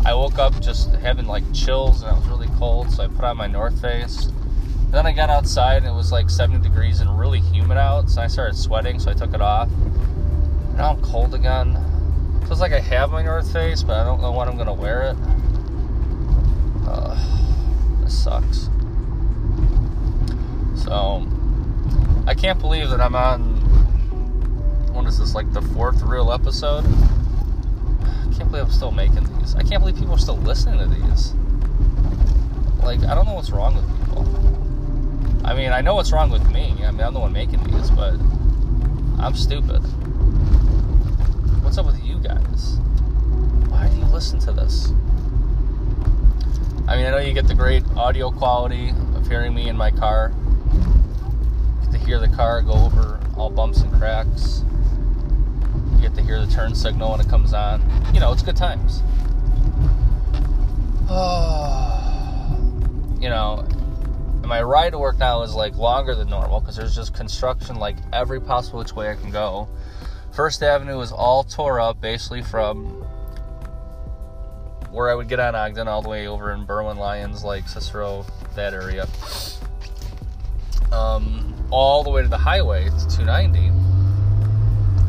I 0.05 0.13
woke 0.15 0.39
up 0.39 0.61
just 0.61 0.91
having, 0.97 1.27
like, 1.27 1.45
chills 1.55 2.03
and 2.03 2.11
I 2.11 2.15
was 2.19 2.27
really 2.27 2.49
cold, 2.59 2.91
so 2.91 3.05
I 3.05 3.07
put 3.07 3.25
on 3.25 3.37
my 3.37 3.47
North 3.47 3.81
Face 3.81 4.31
then 4.91 5.07
I 5.07 5.13
got 5.13 5.29
outside 5.29 5.79
and 5.79 5.87
it 5.87 5.93
was 5.93 6.13
like 6.13 6.31
70 6.31 6.67
degrees 6.67 7.01
and 7.01 7.19
really 7.19 7.41
humid 7.41 7.77
out, 7.77 8.09
so 8.09 8.23
I 8.23 8.27
started 8.27 8.57
sweating, 8.57 8.99
so 8.99 9.11
I 9.11 9.15
took 9.15 9.35
it 9.35 9.41
off. 9.41 9.69
Now 10.77 10.91
I'm 10.91 11.03
cold 11.03 11.35
again. 11.35 11.77
Feels 12.47 12.61
like 12.61 12.73
I 12.73 12.81
have 12.81 13.11
my 13.11 13.23
North 13.23 13.53
Face, 13.53 13.83
but 13.83 13.99
I 13.99 14.05
don't 14.05 14.23
know 14.23 14.33
when 14.33 14.49
I'm 14.49 14.57
gonna 14.57 14.73
wear 14.73 15.03
it. 15.03 15.17
Uh, 16.87 18.03
this 18.03 18.25
sucks. 18.25 18.71
So, 20.83 21.27
I 22.27 22.35
can't 22.35 22.59
believe 22.59 22.89
that 22.89 23.01
I'm 23.01 23.15
on. 23.15 23.58
What 24.99 25.07
is 25.07 25.21
this, 25.21 25.33
like 25.33 25.53
the 25.53 25.63
fourth 25.63 26.03
real 26.03 26.33
episode? 26.33 26.85
I 26.85 28.35
can't 28.37 28.51
believe 28.51 28.65
I'm 28.65 28.71
still 28.73 28.91
making 28.91 29.33
these. 29.39 29.55
I 29.55 29.63
can't 29.63 29.81
believe 29.81 29.97
people 29.97 30.15
are 30.15 30.19
still 30.19 30.39
listening 30.39 30.81
to 30.81 30.87
these. 30.87 31.35
Like, 32.83 33.05
I 33.05 33.15
don't 33.15 33.25
know 33.25 33.35
what's 33.35 33.51
wrong 33.51 33.77
with 33.77 33.87
people. 34.01 34.27
I 35.45 35.55
mean, 35.55 35.71
I 35.71 35.83
know 35.83 35.95
what's 35.95 36.11
wrong 36.11 36.31
with 36.31 36.45
me. 36.51 36.75
I 36.85 36.91
mean, 36.91 37.01
I'm 37.01 37.15
the 37.15 37.21
one 37.21 37.33
making 37.33 37.63
these, 37.63 37.93
but 37.93 38.15
I'm 39.23 39.37
stupid. 39.37 39.79
What's 41.63 41.79
up 41.79 41.87
with 41.87 42.05
you 42.05 42.19
guys? 42.19 42.79
Why 43.69 43.89
do 43.89 43.97
you 43.99 44.05
listen 44.07 44.41
to 44.41 44.53
this? 44.53 44.89
I 46.89 46.97
mean, 46.97 47.07
I 47.07 47.11
know 47.11 47.19
you 47.19 47.35
get 47.35 47.47
the 47.47 47.55
great 47.55 47.85
audio 47.97 48.33
quality 48.33 48.93
of 49.15 49.29
hearing 49.29 49.55
me 49.55 49.69
in 49.69 49.77
my 49.77 49.93
car. 49.93 50.33
You 50.75 51.83
get 51.83 51.93
to 51.93 51.99
hear 52.05 52.19
the 52.19 52.35
car 52.35 52.63
go 52.63 52.73
over 52.73 53.21
all 53.37 53.49
bumps 53.49 53.81
and 53.83 53.93
cracks. 53.93 54.65
Turn 56.59 56.75
signal 56.75 57.13
when 57.13 57.21
it 57.21 57.29
comes 57.29 57.53
on. 57.53 57.81
You 58.13 58.19
know, 58.19 58.33
it's 58.33 58.43
good 58.43 58.57
times. 58.57 59.01
you 63.23 63.29
know, 63.29 63.65
my 64.45 64.61
ride 64.61 64.91
to 64.91 64.99
work 64.99 65.19
now 65.19 65.43
is 65.43 65.55
like 65.55 65.77
longer 65.77 66.17
than 66.17 66.29
normal 66.29 66.59
because 66.59 66.75
there's 66.75 66.97
just 66.97 67.15
construction 67.15 67.77
like 67.77 67.95
every 68.13 68.41
possible 68.41 68.81
which 68.81 68.93
way 68.93 69.09
I 69.09 69.15
can 69.15 69.31
go. 69.31 69.69
First 70.33 70.61
Avenue 70.65 70.99
is 70.99 71.13
all 71.13 71.45
tore 71.45 71.79
up 71.79 72.01
basically 72.01 72.43
from 72.43 72.87
where 74.91 75.13
I 75.13 75.15
would 75.15 75.29
get 75.29 75.39
on 75.39 75.55
Ogden 75.55 75.87
all 75.87 76.03
the 76.03 76.09
way 76.09 76.27
over 76.27 76.51
in 76.51 76.67
Berwyn, 76.67 76.97
Lyons, 76.97 77.45
like 77.45 77.69
Cicero, 77.69 78.27
that 78.57 78.75
area. 78.75 79.07
Um, 80.91 81.55
all 81.71 82.03
the 82.03 82.11
way 82.11 82.23
to 82.23 82.29
the 82.29 82.37
highway 82.37 82.87
to 82.87 83.17
290. 83.17 83.78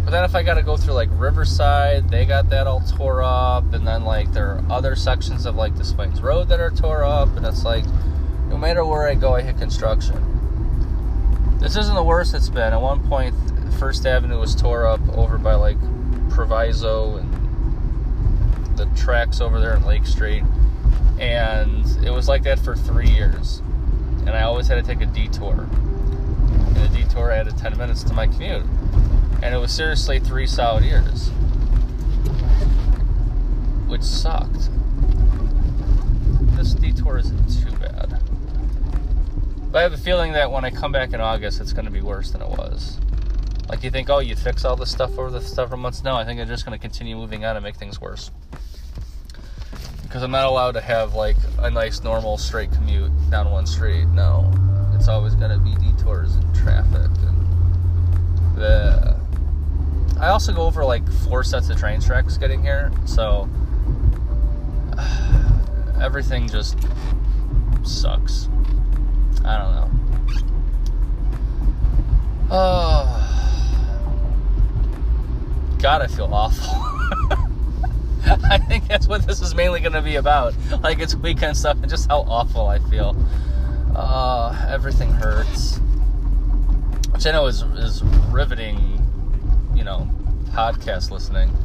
But 0.10 0.14
then 0.14 0.24
if 0.24 0.34
I 0.34 0.42
got 0.42 0.56
to 0.56 0.64
go 0.64 0.76
through 0.76 0.96
like 0.96 1.10
Riverside, 1.12 2.10
they 2.10 2.26
got 2.26 2.50
that 2.50 2.66
all 2.66 2.80
tore 2.80 3.22
up, 3.22 3.76
and 3.76 3.88
then 3.88 4.06
like 4.06 4.34
there 4.34 4.54
are 4.54 4.64
other 4.68 4.96
sections 4.96 5.46
of 5.46 5.54
like 5.54 5.76
the 5.76 5.84
Plaines 5.84 6.20
Road 6.20 6.50
that 6.50 6.60
are 6.60 6.72
tore 6.72 7.04
up, 7.04 7.38
and 7.38 7.46
it's 7.46 7.64
like 7.64 7.86
no 8.48 8.58
matter 8.58 8.84
where 8.84 9.08
I 9.08 9.14
go, 9.14 9.36
I 9.36 9.44
hit 9.44 9.60
construction. 9.60 11.60
This 11.60 11.78
isn't 11.78 11.94
the 11.94 12.02
worst 12.02 12.34
it's 12.34 12.50
been. 12.50 12.74
At 12.74 12.82
one 12.82 13.08
point, 13.08 13.36
First 13.78 14.04
Avenue 14.08 14.40
was 14.40 14.56
tore 14.56 14.88
up 14.88 15.00
over 15.10 15.38
by 15.38 15.54
like 15.54 15.78
Proviso 16.32 17.18
and 17.18 18.78
the 18.80 18.88
tracks 18.96 19.40
over 19.40 19.60
there 19.60 19.76
in 19.76 19.86
Lake 19.86 20.08
Street. 20.08 20.42
And 21.20 21.86
it 22.04 22.10
was 22.10 22.28
like 22.28 22.42
that 22.46 22.58
for 22.58 22.76
three 22.76 23.12
years. 23.12 23.62
And 24.22 24.32
I 24.32 24.42
always 24.42 24.70
had 24.70 24.84
to 24.84 24.92
take 24.92 25.08
a 25.08 25.12
detour. 25.12 25.68
And 25.70 26.76
the 26.78 26.88
detour 26.88 27.30
added 27.30 27.60
10 27.60 27.78
minutes 27.78 28.02
to 28.06 28.14
my 28.16 28.26
commute. 28.26 28.66
And 29.42 29.56
it 29.56 29.58
was 29.58 29.72
seriously 29.72 30.20
three 30.20 30.48
solid 30.48 30.84
years. 30.84 31.30
Which 33.88 34.04
sucked. 34.04 34.70
This 36.56 36.74
detour 36.74 37.18
isn't 37.18 37.64
too 37.64 37.72
bad. 37.78 38.22
But 39.72 39.80
I 39.80 39.82
have 39.84 39.94
a 39.94 39.98
feeling 39.98 40.34
that 40.34 40.52
when 40.52 40.66
I 40.66 40.72
come 40.72 40.92
back 40.92 41.14
in 41.14 41.22
August, 41.22 41.62
it's 41.62 41.74
going 41.74 41.86
to 41.86 41.92
be 41.92 42.02
worse 42.02 42.32
than 42.32 42.42
it 42.42 42.50
was. 42.50 43.00
Like 43.70 43.84
you 43.84 43.92
think, 43.92 44.10
oh, 44.10 44.18
you'd 44.18 44.40
fix 44.40 44.66
all 44.66 44.76
this 44.76 44.90
stuff 44.90 45.18
over 45.20 45.30
the 45.30 45.42
several 45.42 45.80
months. 45.80 46.04
No, 46.04 46.16
I 46.16 46.26
think 46.26 46.38
they're 46.38 46.48
just 46.48 46.66
going 46.66 46.78
to 46.78 46.82
continue 46.82 47.16
moving 47.16 47.46
on 47.46 47.56
and 47.56 47.64
make 47.64 47.76
things 47.76 48.02
worse. 48.02 48.32
Because 50.02 50.24
I'm 50.24 50.32
not 50.32 50.46
allowed 50.46 50.72
to 50.72 50.82
have 50.82 51.14
like 51.14 51.38
a 51.60 51.70
nice 51.70 52.04
normal 52.04 52.40
straight 52.40 52.72
commute 52.72 53.12
down 53.30 53.52
one 53.52 53.68
street. 53.68 54.06
No, 54.08 54.52
it's 54.96 55.08
always 55.08 55.36
going 55.36 55.52
to 55.52 55.60
be 55.60 55.76
detours 55.76 56.36
and 56.36 56.56
traffic 56.56 57.12
and 57.28 58.58
the. 58.58 59.16
I 60.20 60.29
also 60.40 60.54
go 60.54 60.62
over 60.62 60.86
like 60.86 61.06
four 61.28 61.44
sets 61.44 61.70
of 61.70 61.78
train 61.78 62.00
tracks 62.00 62.38
getting 62.38 62.64
here, 62.64 62.94
so 63.04 63.50
everything 66.02 66.48
just 66.48 66.80
sucks. 67.84 68.48
I 69.44 69.58
don't 69.58 69.76
know. 69.76 69.92
Oh. 72.50 73.26
God, 75.80 76.02
I 76.04 76.08
feel 76.08 76.34
awful. 76.34 76.70
I 78.50 78.60
think 78.60 78.88
that's 78.88 79.10
what 79.10 79.28
this 79.28 79.42
is 79.42 79.54
mainly 79.54 79.82
going 79.82 79.92
to 79.92 80.02
be 80.02 80.16
about. 80.16 80.54
Like, 80.82 81.00
it's 81.00 81.16
weekend 81.16 81.58
stuff 81.58 81.76
and 81.82 81.90
just 81.90 82.08
how 82.08 82.22
awful 82.22 82.66
I 82.66 82.80
feel. 82.80 83.14
Uh, 83.94 84.68
everything 84.70 85.12
hurts. 85.12 85.80
Which 87.10 87.28
I 87.28 87.32
know 87.32 87.46
is, 87.48 87.62
is 87.62 88.02
riveting, 88.32 89.06
you 89.76 89.84
know, 89.84 90.10
podcast 90.52 91.12
listening. 91.12 91.56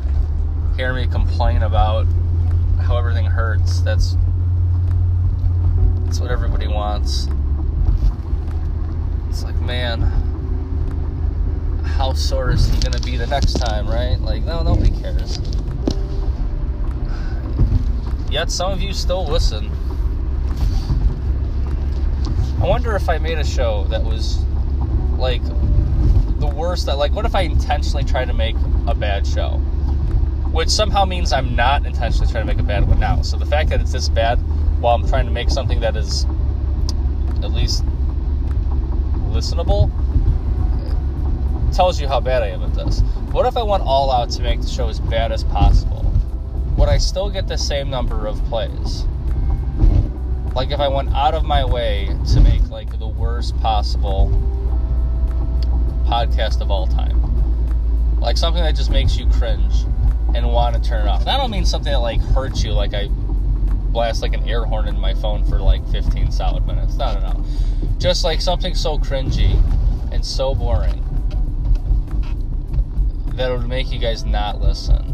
Hear 0.76 0.92
me 0.92 1.06
complain 1.06 1.62
about 1.62 2.06
how 2.80 2.96
everything 2.96 3.26
hurts. 3.26 3.80
That's 3.80 4.16
that's 6.04 6.20
what 6.20 6.30
everybody 6.30 6.66
wants. 6.68 7.28
It's 9.28 9.42
like, 9.42 9.60
man, 9.60 10.00
how 11.84 12.12
sore 12.12 12.52
is 12.52 12.68
he 12.68 12.80
gonna 12.80 13.00
be 13.00 13.16
the 13.16 13.26
next 13.26 13.54
time, 13.54 13.86
right? 13.86 14.20
Like, 14.20 14.42
no, 14.44 14.62
nobody 14.62 14.90
cares. 14.90 15.40
Yet 18.30 18.50
some 18.50 18.72
of 18.72 18.82
you 18.82 18.92
still 18.92 19.24
listen. 19.26 19.70
I 22.60 22.66
wonder 22.66 22.96
if 22.96 23.08
I 23.08 23.18
made 23.18 23.38
a 23.38 23.44
show 23.44 23.84
that 23.90 24.02
was 24.02 24.38
like 25.18 25.42
the 26.38 26.46
worst 26.54 26.86
that 26.86 26.98
like 26.98 27.12
what 27.12 27.24
if 27.24 27.34
I 27.34 27.42
intentionally 27.42 28.04
try 28.04 28.24
to 28.24 28.32
make 28.32 28.56
a 28.86 28.94
bad 28.94 29.26
show? 29.26 29.58
Which 30.52 30.68
somehow 30.68 31.04
means 31.04 31.32
I'm 31.32 31.56
not 31.56 31.84
intentionally 31.84 32.30
trying 32.30 32.46
to 32.46 32.54
make 32.54 32.60
a 32.60 32.66
bad 32.66 32.86
one 32.86 33.00
now. 33.00 33.22
So 33.22 33.36
the 33.36 33.46
fact 33.46 33.70
that 33.70 33.80
it's 33.80 33.92
this 33.92 34.08
bad 34.08 34.36
while 34.80 34.94
I'm 34.94 35.08
trying 35.08 35.26
to 35.26 35.32
make 35.32 35.50
something 35.50 35.80
that 35.80 35.96
is 35.96 36.24
at 37.42 37.50
least 37.50 37.84
listenable 39.30 39.90
tells 41.74 42.00
you 42.00 42.06
how 42.06 42.20
bad 42.20 42.42
I 42.42 42.48
am 42.48 42.62
at 42.62 42.74
this. 42.74 43.00
What 43.32 43.46
if 43.46 43.56
I 43.56 43.62
went 43.64 43.82
all 43.82 44.12
out 44.12 44.30
to 44.30 44.42
make 44.42 44.60
the 44.60 44.68
show 44.68 44.88
as 44.88 45.00
bad 45.00 45.32
as 45.32 45.42
possible? 45.42 46.12
Would 46.76 46.88
I 46.88 46.98
still 46.98 47.30
get 47.30 47.48
the 47.48 47.58
same 47.58 47.90
number 47.90 48.26
of 48.26 48.42
plays? 48.44 49.04
Like 50.54 50.70
if 50.70 50.78
I 50.78 50.86
went 50.86 51.12
out 51.14 51.34
of 51.34 51.44
my 51.44 51.64
way 51.64 52.16
to 52.32 52.40
make 52.40 52.68
like 52.70 52.96
the 53.00 53.08
worst 53.08 53.58
possible 53.60 54.30
podcast 56.06 56.60
of 56.60 56.70
all 56.70 56.86
time. 56.86 57.33
Like 58.24 58.38
something 58.38 58.62
that 58.62 58.74
just 58.74 58.90
makes 58.90 59.18
you 59.18 59.28
cringe 59.28 59.84
and 60.34 60.50
want 60.50 60.74
to 60.74 60.82
turn 60.82 61.06
it 61.06 61.10
off. 61.10 61.20
And 61.20 61.30
I 61.30 61.36
don't 61.36 61.50
mean 61.50 61.66
something 61.66 61.92
that 61.92 61.98
like 61.98 62.20
hurts 62.20 62.64
you 62.64 62.72
like 62.72 62.94
I 62.94 63.08
blast 63.08 64.22
like 64.22 64.32
an 64.32 64.48
air 64.48 64.64
horn 64.64 64.88
in 64.88 64.98
my 64.98 65.12
phone 65.14 65.44
for 65.44 65.60
like 65.60 65.86
15 65.90 66.32
solid 66.32 66.66
minutes. 66.66 66.96
No, 66.96 67.14
no, 67.14 67.20
no. 67.20 67.44
Just 67.98 68.24
like 68.24 68.40
something 68.40 68.74
so 68.74 68.98
cringy 68.98 69.52
and 70.10 70.24
so 70.24 70.54
boring 70.54 71.02
that 73.36 73.50
would 73.50 73.68
make 73.68 73.92
you 73.92 73.98
guys 73.98 74.24
not 74.24 74.58
listen? 74.58 75.10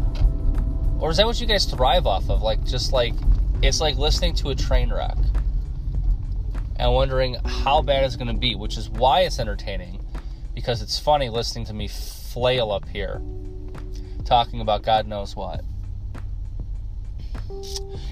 Or 0.99 1.09
is 1.09 1.17
that 1.17 1.25
what 1.25 1.41
you 1.41 1.47
guys 1.47 1.65
thrive 1.65 2.07
off 2.07 2.29
of? 2.29 2.41
Like, 2.41 2.63
just 2.63 2.93
like, 2.93 3.13
it's 3.61 3.81
like 3.81 3.97
listening 3.97 4.35
to 4.35 4.49
a 4.49 4.55
train 4.55 4.93
wreck 4.93 5.17
and 6.77 6.93
wondering 6.93 7.35
how 7.45 7.81
bad 7.81 8.03
it's 8.03 8.15
going 8.15 8.27
to 8.27 8.39
be, 8.39 8.55
which 8.55 8.77
is 8.77 8.89
why 8.89 9.21
it's 9.21 9.39
entertaining 9.39 9.99
because 10.53 10.81
it's 10.81 10.99
funny 10.99 11.29
listening 11.29 11.65
to 11.65 11.73
me 11.73 11.87
flail 12.33 12.71
up 12.71 12.87
here 12.87 13.21
talking 14.25 14.61
about 14.61 14.83
God 14.83 15.07
knows 15.07 15.35
what. 15.35 15.63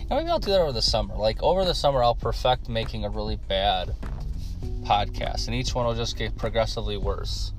Now, 0.10 0.18
maybe 0.18 0.30
I'll 0.30 0.40
do 0.40 0.52
that 0.52 0.60
over 0.60 0.74
the 0.74 0.82
summer. 0.82 1.16
Like, 1.16 1.42
over 1.42 1.64
the 1.64 1.74
summer, 1.74 2.04
I'll 2.04 2.16
perfect 2.16 2.68
making 2.68 3.06
a 3.06 3.10
really 3.10 3.38
bad 3.38 3.96
podcast, 4.82 5.48
and 5.48 5.56
each 5.56 5.74
one 5.74 5.86
will 5.86 5.96
just 5.96 6.18
get 6.18 6.36
progressively 6.38 6.98
worse. 6.98 7.54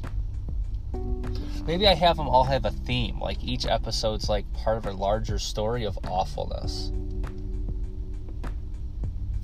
Maybe 1.66 1.87
I 1.87 1.94
have 1.94 2.16
them 2.16 2.29
all 2.29 2.44
have 2.44 2.64
a 2.64 2.70
theme, 2.70 3.20
like 3.20 3.42
each 3.44 3.66
episode's 3.66 4.29
like 4.29 4.51
part 4.53 4.77
of 4.77 4.87
a 4.87 4.92
larger 4.92 5.38
story 5.38 5.85
of 5.85 5.99
awfulness. 6.09 6.92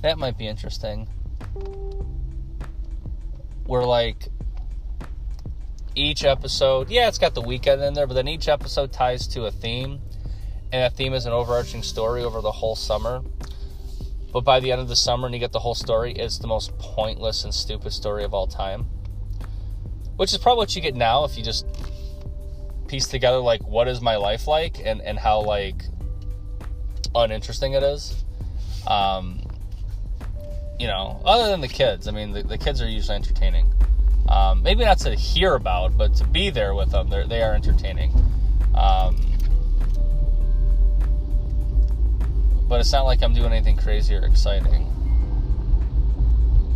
That 0.01 0.19
might 0.19 0.37
be 0.37 0.47
interesting. 0.47 1.07
Where 3.65 3.83
like 3.83 4.27
each 5.97 6.23
episode, 6.23 6.89
yeah, 6.89 7.07
it's 7.07 7.17
got 7.17 7.33
the 7.33 7.41
weekend 7.41 7.81
in 7.81 7.93
there, 7.93 8.07
but 8.07 8.13
then 8.13 8.27
each 8.27 8.47
episode 8.47 8.93
ties 8.93 9.27
to 9.29 9.45
a 9.45 9.51
theme, 9.51 9.99
and 10.71 10.83
that 10.83 10.95
theme 10.95 11.13
is 11.13 11.25
an 11.25 11.33
overarching 11.33 11.81
story 11.81 12.23
over 12.23 12.39
the 12.41 12.51
whole 12.51 12.75
summer. 12.75 13.23
But 14.31 14.41
by 14.41 14.59
the 14.59 14.71
end 14.71 14.81
of 14.81 14.87
the 14.87 14.95
summer, 14.95 15.25
and 15.25 15.33
you 15.33 15.39
get 15.39 15.51
the 15.51 15.59
whole 15.59 15.75
story, 15.75 16.11
it's 16.13 16.37
the 16.37 16.47
most 16.47 16.77
pointless 16.77 17.43
and 17.43 17.53
stupid 17.53 17.91
story 17.91 18.23
of 18.23 18.33
all 18.33 18.45
time. 18.45 18.85
Which 20.17 20.31
is 20.31 20.37
probably 20.37 20.61
what 20.61 20.75
you 20.75 20.81
get 20.81 20.95
now 20.95 21.25
if 21.25 21.37
you 21.37 21.43
just 21.43 21.65
piece 22.87 23.07
together 23.07 23.37
like 23.37 23.61
what 23.67 23.87
is 23.87 24.01
my 24.01 24.15
life 24.15 24.47
like 24.47 24.79
and 24.83 25.01
and 25.01 25.19
how 25.19 25.41
like 25.41 25.83
uninteresting 27.13 27.73
it 27.73 27.83
is 27.83 28.23
um 28.87 29.41
you 30.79 30.87
know 30.87 31.21
other 31.25 31.49
than 31.51 31.59
the 31.59 31.67
kids 31.67 32.07
i 32.07 32.11
mean 32.11 32.31
the, 32.31 32.43
the 32.43 32.57
kids 32.57 32.81
are 32.81 32.87
usually 32.87 33.15
entertaining 33.15 33.71
um, 34.29 34.61
maybe 34.63 34.83
not 34.83 34.97
to 34.99 35.13
hear 35.15 35.55
about 35.55 35.97
but 35.97 36.13
to 36.15 36.25
be 36.25 36.49
there 36.49 36.73
with 36.73 36.91
them 36.91 37.09
they're, 37.09 37.27
they 37.27 37.41
are 37.41 37.53
entertaining 37.53 38.11
um, 38.75 39.15
but 42.67 42.79
it's 42.79 42.91
not 42.91 43.03
like 43.03 43.21
i'm 43.23 43.33
doing 43.33 43.51
anything 43.51 43.77
crazy 43.77 44.15
or 44.15 44.25
exciting 44.25 44.85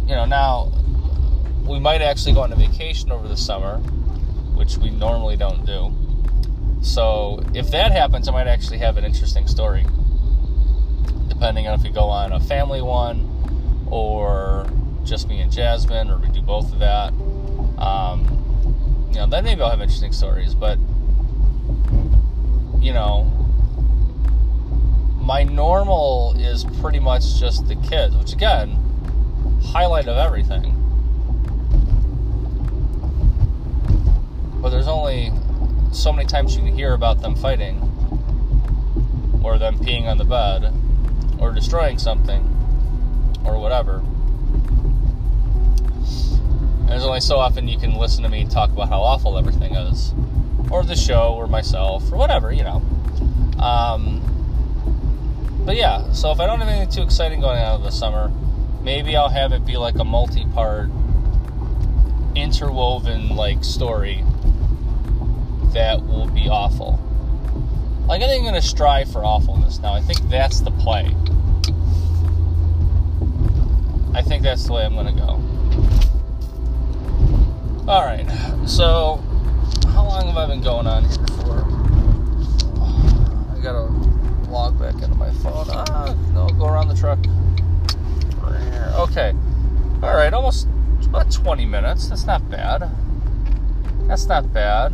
you 0.08 0.16
know 0.16 0.26
now 0.26 0.72
we 1.66 1.80
might 1.80 2.02
actually 2.02 2.34
go 2.34 2.42
on 2.42 2.52
a 2.52 2.56
vacation 2.56 3.12
over 3.12 3.28
the 3.28 3.38
summer 3.38 3.78
which 4.56 4.78
we 4.78 4.90
normally 4.90 5.38
don't 5.38 5.66
do 5.66 5.94
so 6.82 7.44
if 7.54 7.70
that 7.72 7.92
happens, 7.92 8.28
I 8.28 8.32
might 8.32 8.48
actually 8.48 8.80
have 8.80 8.98
an 8.98 9.06
interesting 9.06 9.48
story. 9.48 9.86
Depending 11.28 11.68
on 11.68 11.76
if 11.76 11.84
we 11.84 11.92
go 11.92 12.06
on 12.10 12.34
a 12.34 12.40
family 12.40 12.82
one 12.82 13.28
or 13.90 14.68
just 15.04 15.28
me 15.28 15.40
and 15.42 15.52
Jasmine, 15.52 16.10
or 16.10 16.18
we 16.18 16.28
do 16.30 16.42
both 16.42 16.74
of 16.74 16.80
that. 16.80 17.14
Um, 17.82 19.08
you 19.10 19.16
know, 19.16 19.28
then 19.28 19.44
maybe 19.44 19.62
I'll 19.62 19.72
have 19.72 19.82
interesting 19.82 20.14
stories. 20.14 20.54
But 20.54 20.78
you 22.80 22.94
know, 22.94 23.24
my 25.20 25.44
normal 25.44 26.36
is 26.38 26.64
pretty 26.80 27.00
much 27.00 27.40
just 27.40 27.68
the 27.68 27.76
kids, 27.76 28.16
which 28.16 28.34
again, 28.34 28.78
highlight 29.64 30.08
of 30.08 30.18
everything. 30.18 30.78
But 34.62 34.70
there's 34.70 34.88
only 34.88 35.32
so 35.92 36.14
many 36.14 36.28
times 36.28 36.56
you 36.56 36.62
can 36.62 36.76
hear 36.76 36.94
about 36.94 37.22
them 37.22 37.36
fighting, 37.36 37.80
or 39.44 39.58
them 39.58 39.80
peeing 39.80 40.04
on 40.04 40.20
the 40.20 40.24
bed, 40.24 40.72
or 41.40 41.52
destroying 41.52 41.98
something, 41.98 42.42
or 43.44 43.60
whatever. 43.60 44.04
There's 46.92 47.06
only 47.06 47.22
so 47.22 47.38
often 47.38 47.70
you 47.70 47.80
can 47.80 47.96
listen 47.96 48.22
to 48.24 48.30
me 48.30 48.44
talk 48.44 48.70
about 48.70 48.90
how 48.90 49.02
awful 49.02 49.38
everything 49.38 49.76
is, 49.76 50.14
or 50.70 50.84
the 50.84 50.98
show, 50.98 51.34
or 51.38 51.48
myself, 51.48 52.12
or 52.12 52.18
whatever, 52.18 52.52
you 52.52 52.64
know. 52.64 52.82
Um, 53.64 54.22
but 55.66 55.78
yeah, 55.78 56.12
so 56.12 56.32
if 56.32 56.42
I 56.42 56.46
don't 56.46 56.60
have 56.60 56.68
anything 56.68 56.90
too 56.90 57.02
exciting 57.02 57.40
going 57.40 57.58
on 57.58 57.82
the 57.82 57.92
summer, 57.92 58.30
maybe 58.82 59.16
I'll 59.16 59.30
have 59.30 59.54
it 59.54 59.66
be 59.66 59.78
like 59.78 59.96
a 60.00 60.04
multi 60.04 60.46
part, 60.48 60.90
interwoven 62.36 63.38
like 63.38 63.64
story 63.64 64.26
that 65.72 66.06
will 66.06 66.28
be 66.28 66.50
awful. 66.50 67.00
Like, 68.06 68.22
I 68.22 68.28
think 68.28 68.44
I'm 68.44 68.52
going 68.52 68.62
to 68.62 68.68
strive 68.68 69.10
for 69.10 69.24
awfulness 69.24 69.80
now. 69.80 69.94
I 69.94 70.02
think 70.02 70.20
that's 70.30 70.60
the 70.60 70.72
play. 70.72 71.16
I 74.14 74.22
think 74.22 74.44
that's 74.44 74.66
the 74.66 74.74
way 74.74 74.84
I'm 74.84 74.96
going 74.96 75.08
to 75.08 75.14
go. 75.14 75.42
Alright, 77.92 78.26
so 78.66 79.22
how 79.88 80.06
long 80.06 80.26
have 80.28 80.38
I 80.38 80.46
been 80.48 80.62
going 80.62 80.88
on 80.88 81.04
here 81.04 81.28
for? 81.44 81.60
I 83.52 83.60
gotta 83.62 83.88
log 84.50 84.80
back 84.80 84.94
into 84.94 85.14
my 85.16 85.30
phone. 85.32 85.66
Ah, 85.68 86.16
no, 86.34 86.48
go 86.58 86.68
around 86.68 86.88
the 86.88 86.96
truck. 86.96 87.20
Okay. 88.98 89.34
Alright, 90.02 90.34
almost 90.34 90.70
about 91.04 91.30
20 91.32 91.66
minutes. 91.66 92.08
That's 92.08 92.26
not 92.26 92.50
bad. 92.50 92.90
That's 94.08 94.26
not 94.26 94.54
bad. 94.54 94.94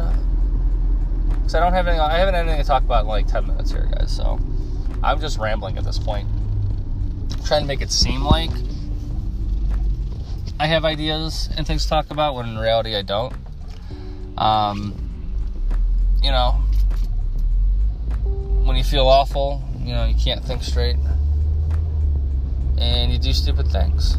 Because 1.29 1.53
I 1.53 1.59
don't 1.59 1.73
have 1.73 1.87
any, 1.87 1.99
I 1.99 2.17
haven't 2.17 2.33
had 2.33 2.47
anything 2.47 2.63
to 2.63 2.67
talk 2.67 2.81
about 2.81 3.03
in 3.03 3.09
like 3.09 3.27
10 3.27 3.45
minutes 3.45 3.69
here, 3.69 3.87
guys. 3.95 4.11
So 4.11 4.39
I'm 5.03 5.21
just 5.21 5.37
rambling 5.37 5.77
at 5.77 5.83
this 5.83 5.99
point. 5.99 6.27
I'm 7.31 7.43
trying 7.43 7.61
to 7.61 7.67
make 7.67 7.81
it 7.81 7.91
seem 7.91 8.23
like 8.23 8.49
I 10.59 10.65
have 10.65 10.85
ideas 10.85 11.49
and 11.55 11.67
things 11.67 11.83
to 11.83 11.89
talk 11.89 12.09
about 12.09 12.33
when 12.33 12.47
in 12.47 12.57
reality 12.57 12.95
I 12.95 13.03
don't. 13.03 13.33
Um, 14.37 14.95
you 16.23 16.31
know, 16.31 16.53
when 18.63 18.75
you 18.75 18.83
feel 18.83 19.07
awful, 19.07 19.63
you 19.79 19.93
know, 19.93 20.05
you 20.05 20.15
can't 20.15 20.43
think 20.43 20.63
straight, 20.63 20.95
and 22.79 23.11
you 23.11 23.19
do 23.19 23.33
stupid 23.33 23.67
things. 23.67 24.17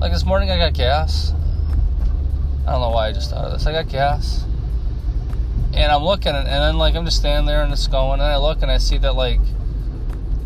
Like 0.00 0.12
this 0.12 0.24
morning, 0.24 0.50
I 0.50 0.56
got 0.56 0.72
gas. 0.72 1.32
I 2.66 2.72
don't 2.72 2.80
know 2.80 2.90
why 2.90 3.08
I 3.08 3.12
just 3.12 3.30
thought 3.30 3.44
of 3.44 3.52
this. 3.52 3.66
I 3.66 3.72
got 3.72 3.88
gas, 3.88 4.44
and 5.74 5.92
I'm 5.92 6.02
looking, 6.02 6.34
and 6.34 6.46
then 6.46 6.78
like 6.78 6.94
I'm 6.94 7.04
just 7.04 7.18
standing 7.18 7.46
there 7.46 7.62
and 7.62 7.70
it's 7.70 7.86
going, 7.86 8.20
and 8.20 8.28
I 8.28 8.38
look 8.38 8.62
and 8.62 8.70
I 8.70 8.78
see 8.78 8.96
that 8.98 9.14
like 9.14 9.40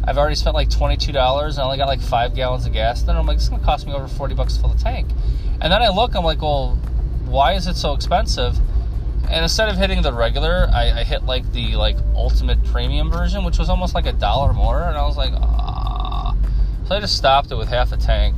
I've 0.04 0.18
already 0.18 0.34
spent 0.34 0.54
like 0.54 0.70
twenty-two 0.70 1.12
dollars, 1.12 1.56
and 1.56 1.62
I 1.62 1.64
only 1.66 1.78
got 1.78 1.88
like 1.88 2.00
five 2.00 2.34
gallons 2.34 2.66
of 2.66 2.72
gas. 2.72 3.02
Then 3.02 3.16
I'm 3.16 3.26
like, 3.26 3.36
it's 3.36 3.48
gonna 3.48 3.62
cost 3.62 3.86
me 3.86 3.92
over 3.92 4.08
forty 4.08 4.34
bucks 4.34 4.54
to 4.54 4.60
fill 4.60 4.70
the 4.70 4.78
tank. 4.78 5.08
And 5.60 5.72
then 5.72 5.82
I 5.82 5.88
look, 5.88 6.14
I'm 6.14 6.24
like, 6.24 6.40
well, 6.40 6.76
why 7.26 7.52
is 7.52 7.66
it 7.66 7.76
so 7.76 7.92
expensive? 7.92 8.58
And 9.28 9.42
instead 9.44 9.68
of 9.68 9.76
hitting 9.76 10.02
the 10.02 10.12
regular, 10.12 10.68
I, 10.72 11.00
I 11.00 11.04
hit 11.04 11.24
like 11.24 11.52
the 11.52 11.76
like 11.76 11.96
ultimate 12.14 12.64
premium 12.64 13.10
version, 13.10 13.44
which 13.44 13.58
was 13.58 13.68
almost 13.68 13.94
like 13.94 14.06
a 14.06 14.12
dollar 14.12 14.52
more. 14.52 14.82
And 14.82 14.96
I 14.96 15.02
was 15.02 15.16
like, 15.16 15.32
ah. 15.34 16.34
So 16.86 16.96
I 16.96 17.00
just 17.00 17.16
stopped 17.16 17.52
it 17.52 17.56
with 17.56 17.68
half 17.68 17.92
a 17.92 17.96
tank. 17.96 18.34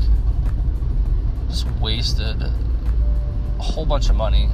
Just 1.49 1.67
wasted 1.81 2.43
a 2.43 2.53
whole 3.63 3.87
bunch 3.87 4.11
of 4.11 4.17
money. 4.17 4.51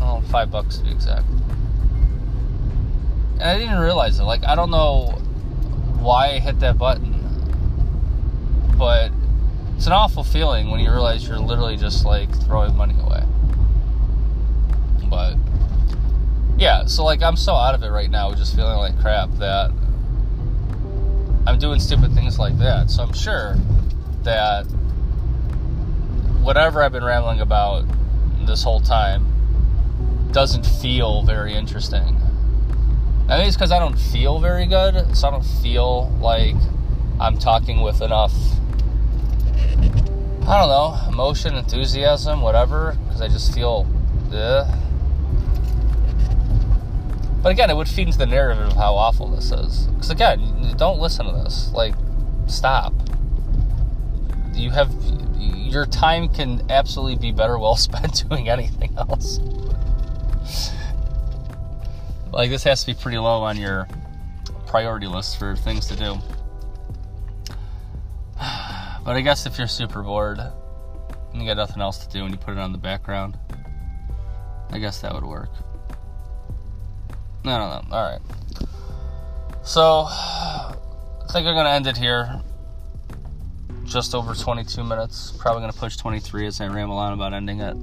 Oh, 0.00 0.20
five 0.30 0.50
bucks 0.50 0.78
to 0.78 0.84
be 0.84 0.90
exact. 0.90 1.26
And 3.34 3.42
I 3.44 3.56
didn't 3.58 3.78
realize 3.78 4.18
it. 4.18 4.24
Like, 4.24 4.44
I 4.44 4.54
don't 4.54 4.70
know 4.70 5.18
why 6.06 6.28
I 6.28 6.38
hit 6.38 6.60
that 6.60 6.78
button, 6.78 7.12
but 8.78 9.10
it's 9.76 9.86
an 9.86 9.92
awful 9.92 10.22
feeling 10.22 10.70
when 10.70 10.80
you 10.80 10.90
realize 10.90 11.26
you're 11.26 11.38
literally 11.38 11.76
just 11.76 12.04
like 12.04 12.32
throwing 12.44 12.76
money 12.76 12.94
away. 13.00 13.24
But 15.10 15.36
yeah, 16.58 16.86
so 16.86 17.04
like 17.04 17.22
I'm 17.22 17.36
so 17.36 17.54
out 17.54 17.74
of 17.74 17.82
it 17.82 17.90
right 17.90 18.10
now, 18.10 18.32
just 18.34 18.54
feeling 18.54 18.78
like 18.78 18.98
crap 19.00 19.30
that 19.38 19.72
I'm 21.46 21.58
doing 21.58 21.80
stupid 21.80 22.14
things 22.14 22.38
like 22.38 22.56
that. 22.58 22.90
So 22.90 23.02
I'm 23.02 23.12
sure 23.12 23.56
that 24.22 24.64
whatever 26.42 26.82
I've 26.82 26.92
been 26.92 27.04
rambling 27.04 27.40
about 27.40 27.84
this 28.46 28.62
whole 28.62 28.80
time 28.80 29.26
doesn't 30.30 30.64
feel 30.64 31.22
very 31.22 31.54
interesting. 31.54 32.15
I 33.28 33.36
think 33.36 33.48
it's 33.48 33.56
because 33.56 33.72
I 33.72 33.78
don't 33.78 33.98
feel 33.98 34.38
very 34.38 34.66
good, 34.66 35.16
so 35.16 35.28
I 35.28 35.30
don't 35.32 35.44
feel 35.44 36.08
like 36.20 36.54
I'm 37.20 37.38
talking 37.38 37.82
with 37.82 38.00
enough 38.00 38.32
I 40.46 40.60
don't 40.60 40.68
know, 40.68 40.96
emotion, 41.08 41.56
enthusiasm, 41.56 42.40
whatever, 42.40 42.96
because 43.04 43.20
I 43.20 43.26
just 43.26 43.52
feel, 43.52 43.84
ugh. 44.32 44.78
But 47.42 47.50
again, 47.50 47.68
it 47.68 47.74
would 47.74 47.88
feed 47.88 48.06
into 48.06 48.18
the 48.18 48.26
narrative 48.26 48.68
of 48.68 48.72
how 48.74 48.94
awful 48.94 49.26
this 49.26 49.50
is. 49.50 49.86
Because 49.86 50.10
again, 50.10 50.74
don't 50.76 51.00
listen 51.00 51.26
to 51.26 51.32
this. 51.32 51.72
Like, 51.72 51.96
stop. 52.46 52.94
You 54.54 54.70
have 54.70 54.94
your 55.36 55.84
time 55.84 56.28
can 56.28 56.62
absolutely 56.70 57.16
be 57.16 57.32
better 57.32 57.58
well 57.58 57.76
spent 57.76 58.28
doing 58.28 58.48
anything 58.48 58.94
else. 58.96 59.40
Like 62.36 62.50
this 62.50 62.64
has 62.64 62.82
to 62.82 62.86
be 62.86 62.94
pretty 62.94 63.16
low 63.16 63.42
on 63.42 63.56
your 63.56 63.88
priority 64.66 65.06
list 65.06 65.38
for 65.38 65.56
things 65.56 65.86
to 65.86 65.96
do. 65.96 66.16
But 69.06 69.14
I 69.14 69.20
guess 69.20 69.46
if 69.46 69.56
you're 69.56 69.68
super 69.68 70.02
bored 70.02 70.40
and 70.40 71.40
you 71.40 71.46
got 71.46 71.56
nothing 71.56 71.80
else 71.80 72.04
to 72.04 72.12
do 72.12 72.24
and 72.24 72.34
you 72.34 72.38
put 72.38 72.54
it 72.54 72.58
on 72.58 72.72
the 72.72 72.78
background, 72.78 73.38
I 74.70 74.80
guess 74.80 75.00
that 75.02 75.14
would 75.14 75.24
work. 75.24 75.50
I 77.44 77.56
don't 77.56 77.88
know. 77.88 77.96
Alright. 77.96 78.20
So, 79.62 80.06
I 80.08 80.74
think 81.30 81.46
I'm 81.46 81.54
going 81.54 81.66
to 81.66 81.70
end 81.70 81.86
it 81.86 81.96
here. 81.96 82.40
Just 83.84 84.12
over 84.12 84.34
22 84.34 84.82
minutes. 84.82 85.32
Probably 85.38 85.60
going 85.60 85.72
to 85.72 85.78
push 85.78 85.96
23 85.96 86.48
as 86.48 86.60
I 86.60 86.66
ramble 86.66 86.98
on 86.98 87.12
about 87.12 87.32
ending 87.32 87.60
it. 87.60 87.76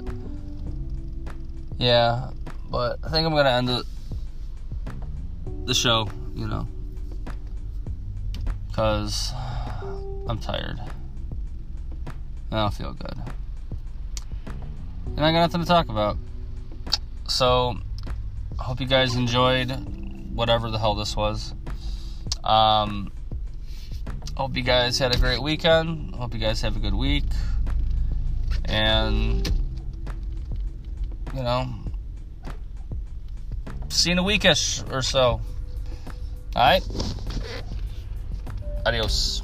Yeah, 1.78 2.32
but 2.70 3.00
I 3.02 3.10
think 3.10 3.26
I'm 3.26 3.32
going 3.32 3.46
to 3.46 3.52
end 3.52 3.70
it, 3.70 3.86
the 5.66 5.74
show, 5.74 6.08
you 6.36 6.48
know. 6.48 6.68
Because 8.68 9.32
I'm 10.28 10.40
tired. 10.40 10.80
I 12.52 12.62
don't 12.62 12.74
feel 12.74 12.94
good. 12.94 13.18
And 15.16 15.26
I 15.26 15.32
got 15.32 15.42
nothing 15.42 15.62
to 15.62 15.68
talk 15.68 15.90
about. 15.90 16.18
So, 17.28 17.78
I 18.60 18.64
hope 18.64 18.80
you 18.80 18.88
guys 18.88 19.16
enjoyed 19.16 19.72
whatever 20.34 20.70
the 20.70 20.80
hell 20.80 20.96
this 20.96 21.16
was. 21.16 21.54
Um, 22.44 23.12
hope 24.36 24.56
you 24.56 24.64
guys 24.64 24.98
had 25.00 25.16
a 25.16 25.18
great 25.18 25.42
weekend. 25.42 26.16
Hope 26.16 26.34
you 26.34 26.40
guys 26.40 26.62
have 26.62 26.76
a 26.76 26.80
good 26.80 26.94
week. 26.94 27.26
And, 28.66 29.48
you 31.36 31.44
know, 31.44 31.68
see 33.90 34.10
you 34.10 34.14
in 34.14 34.20
a 34.20 34.24
weekish 34.24 34.92
or 34.92 35.02
so. 35.02 35.42
Alright? 36.56 36.84
Adios. 38.86 39.43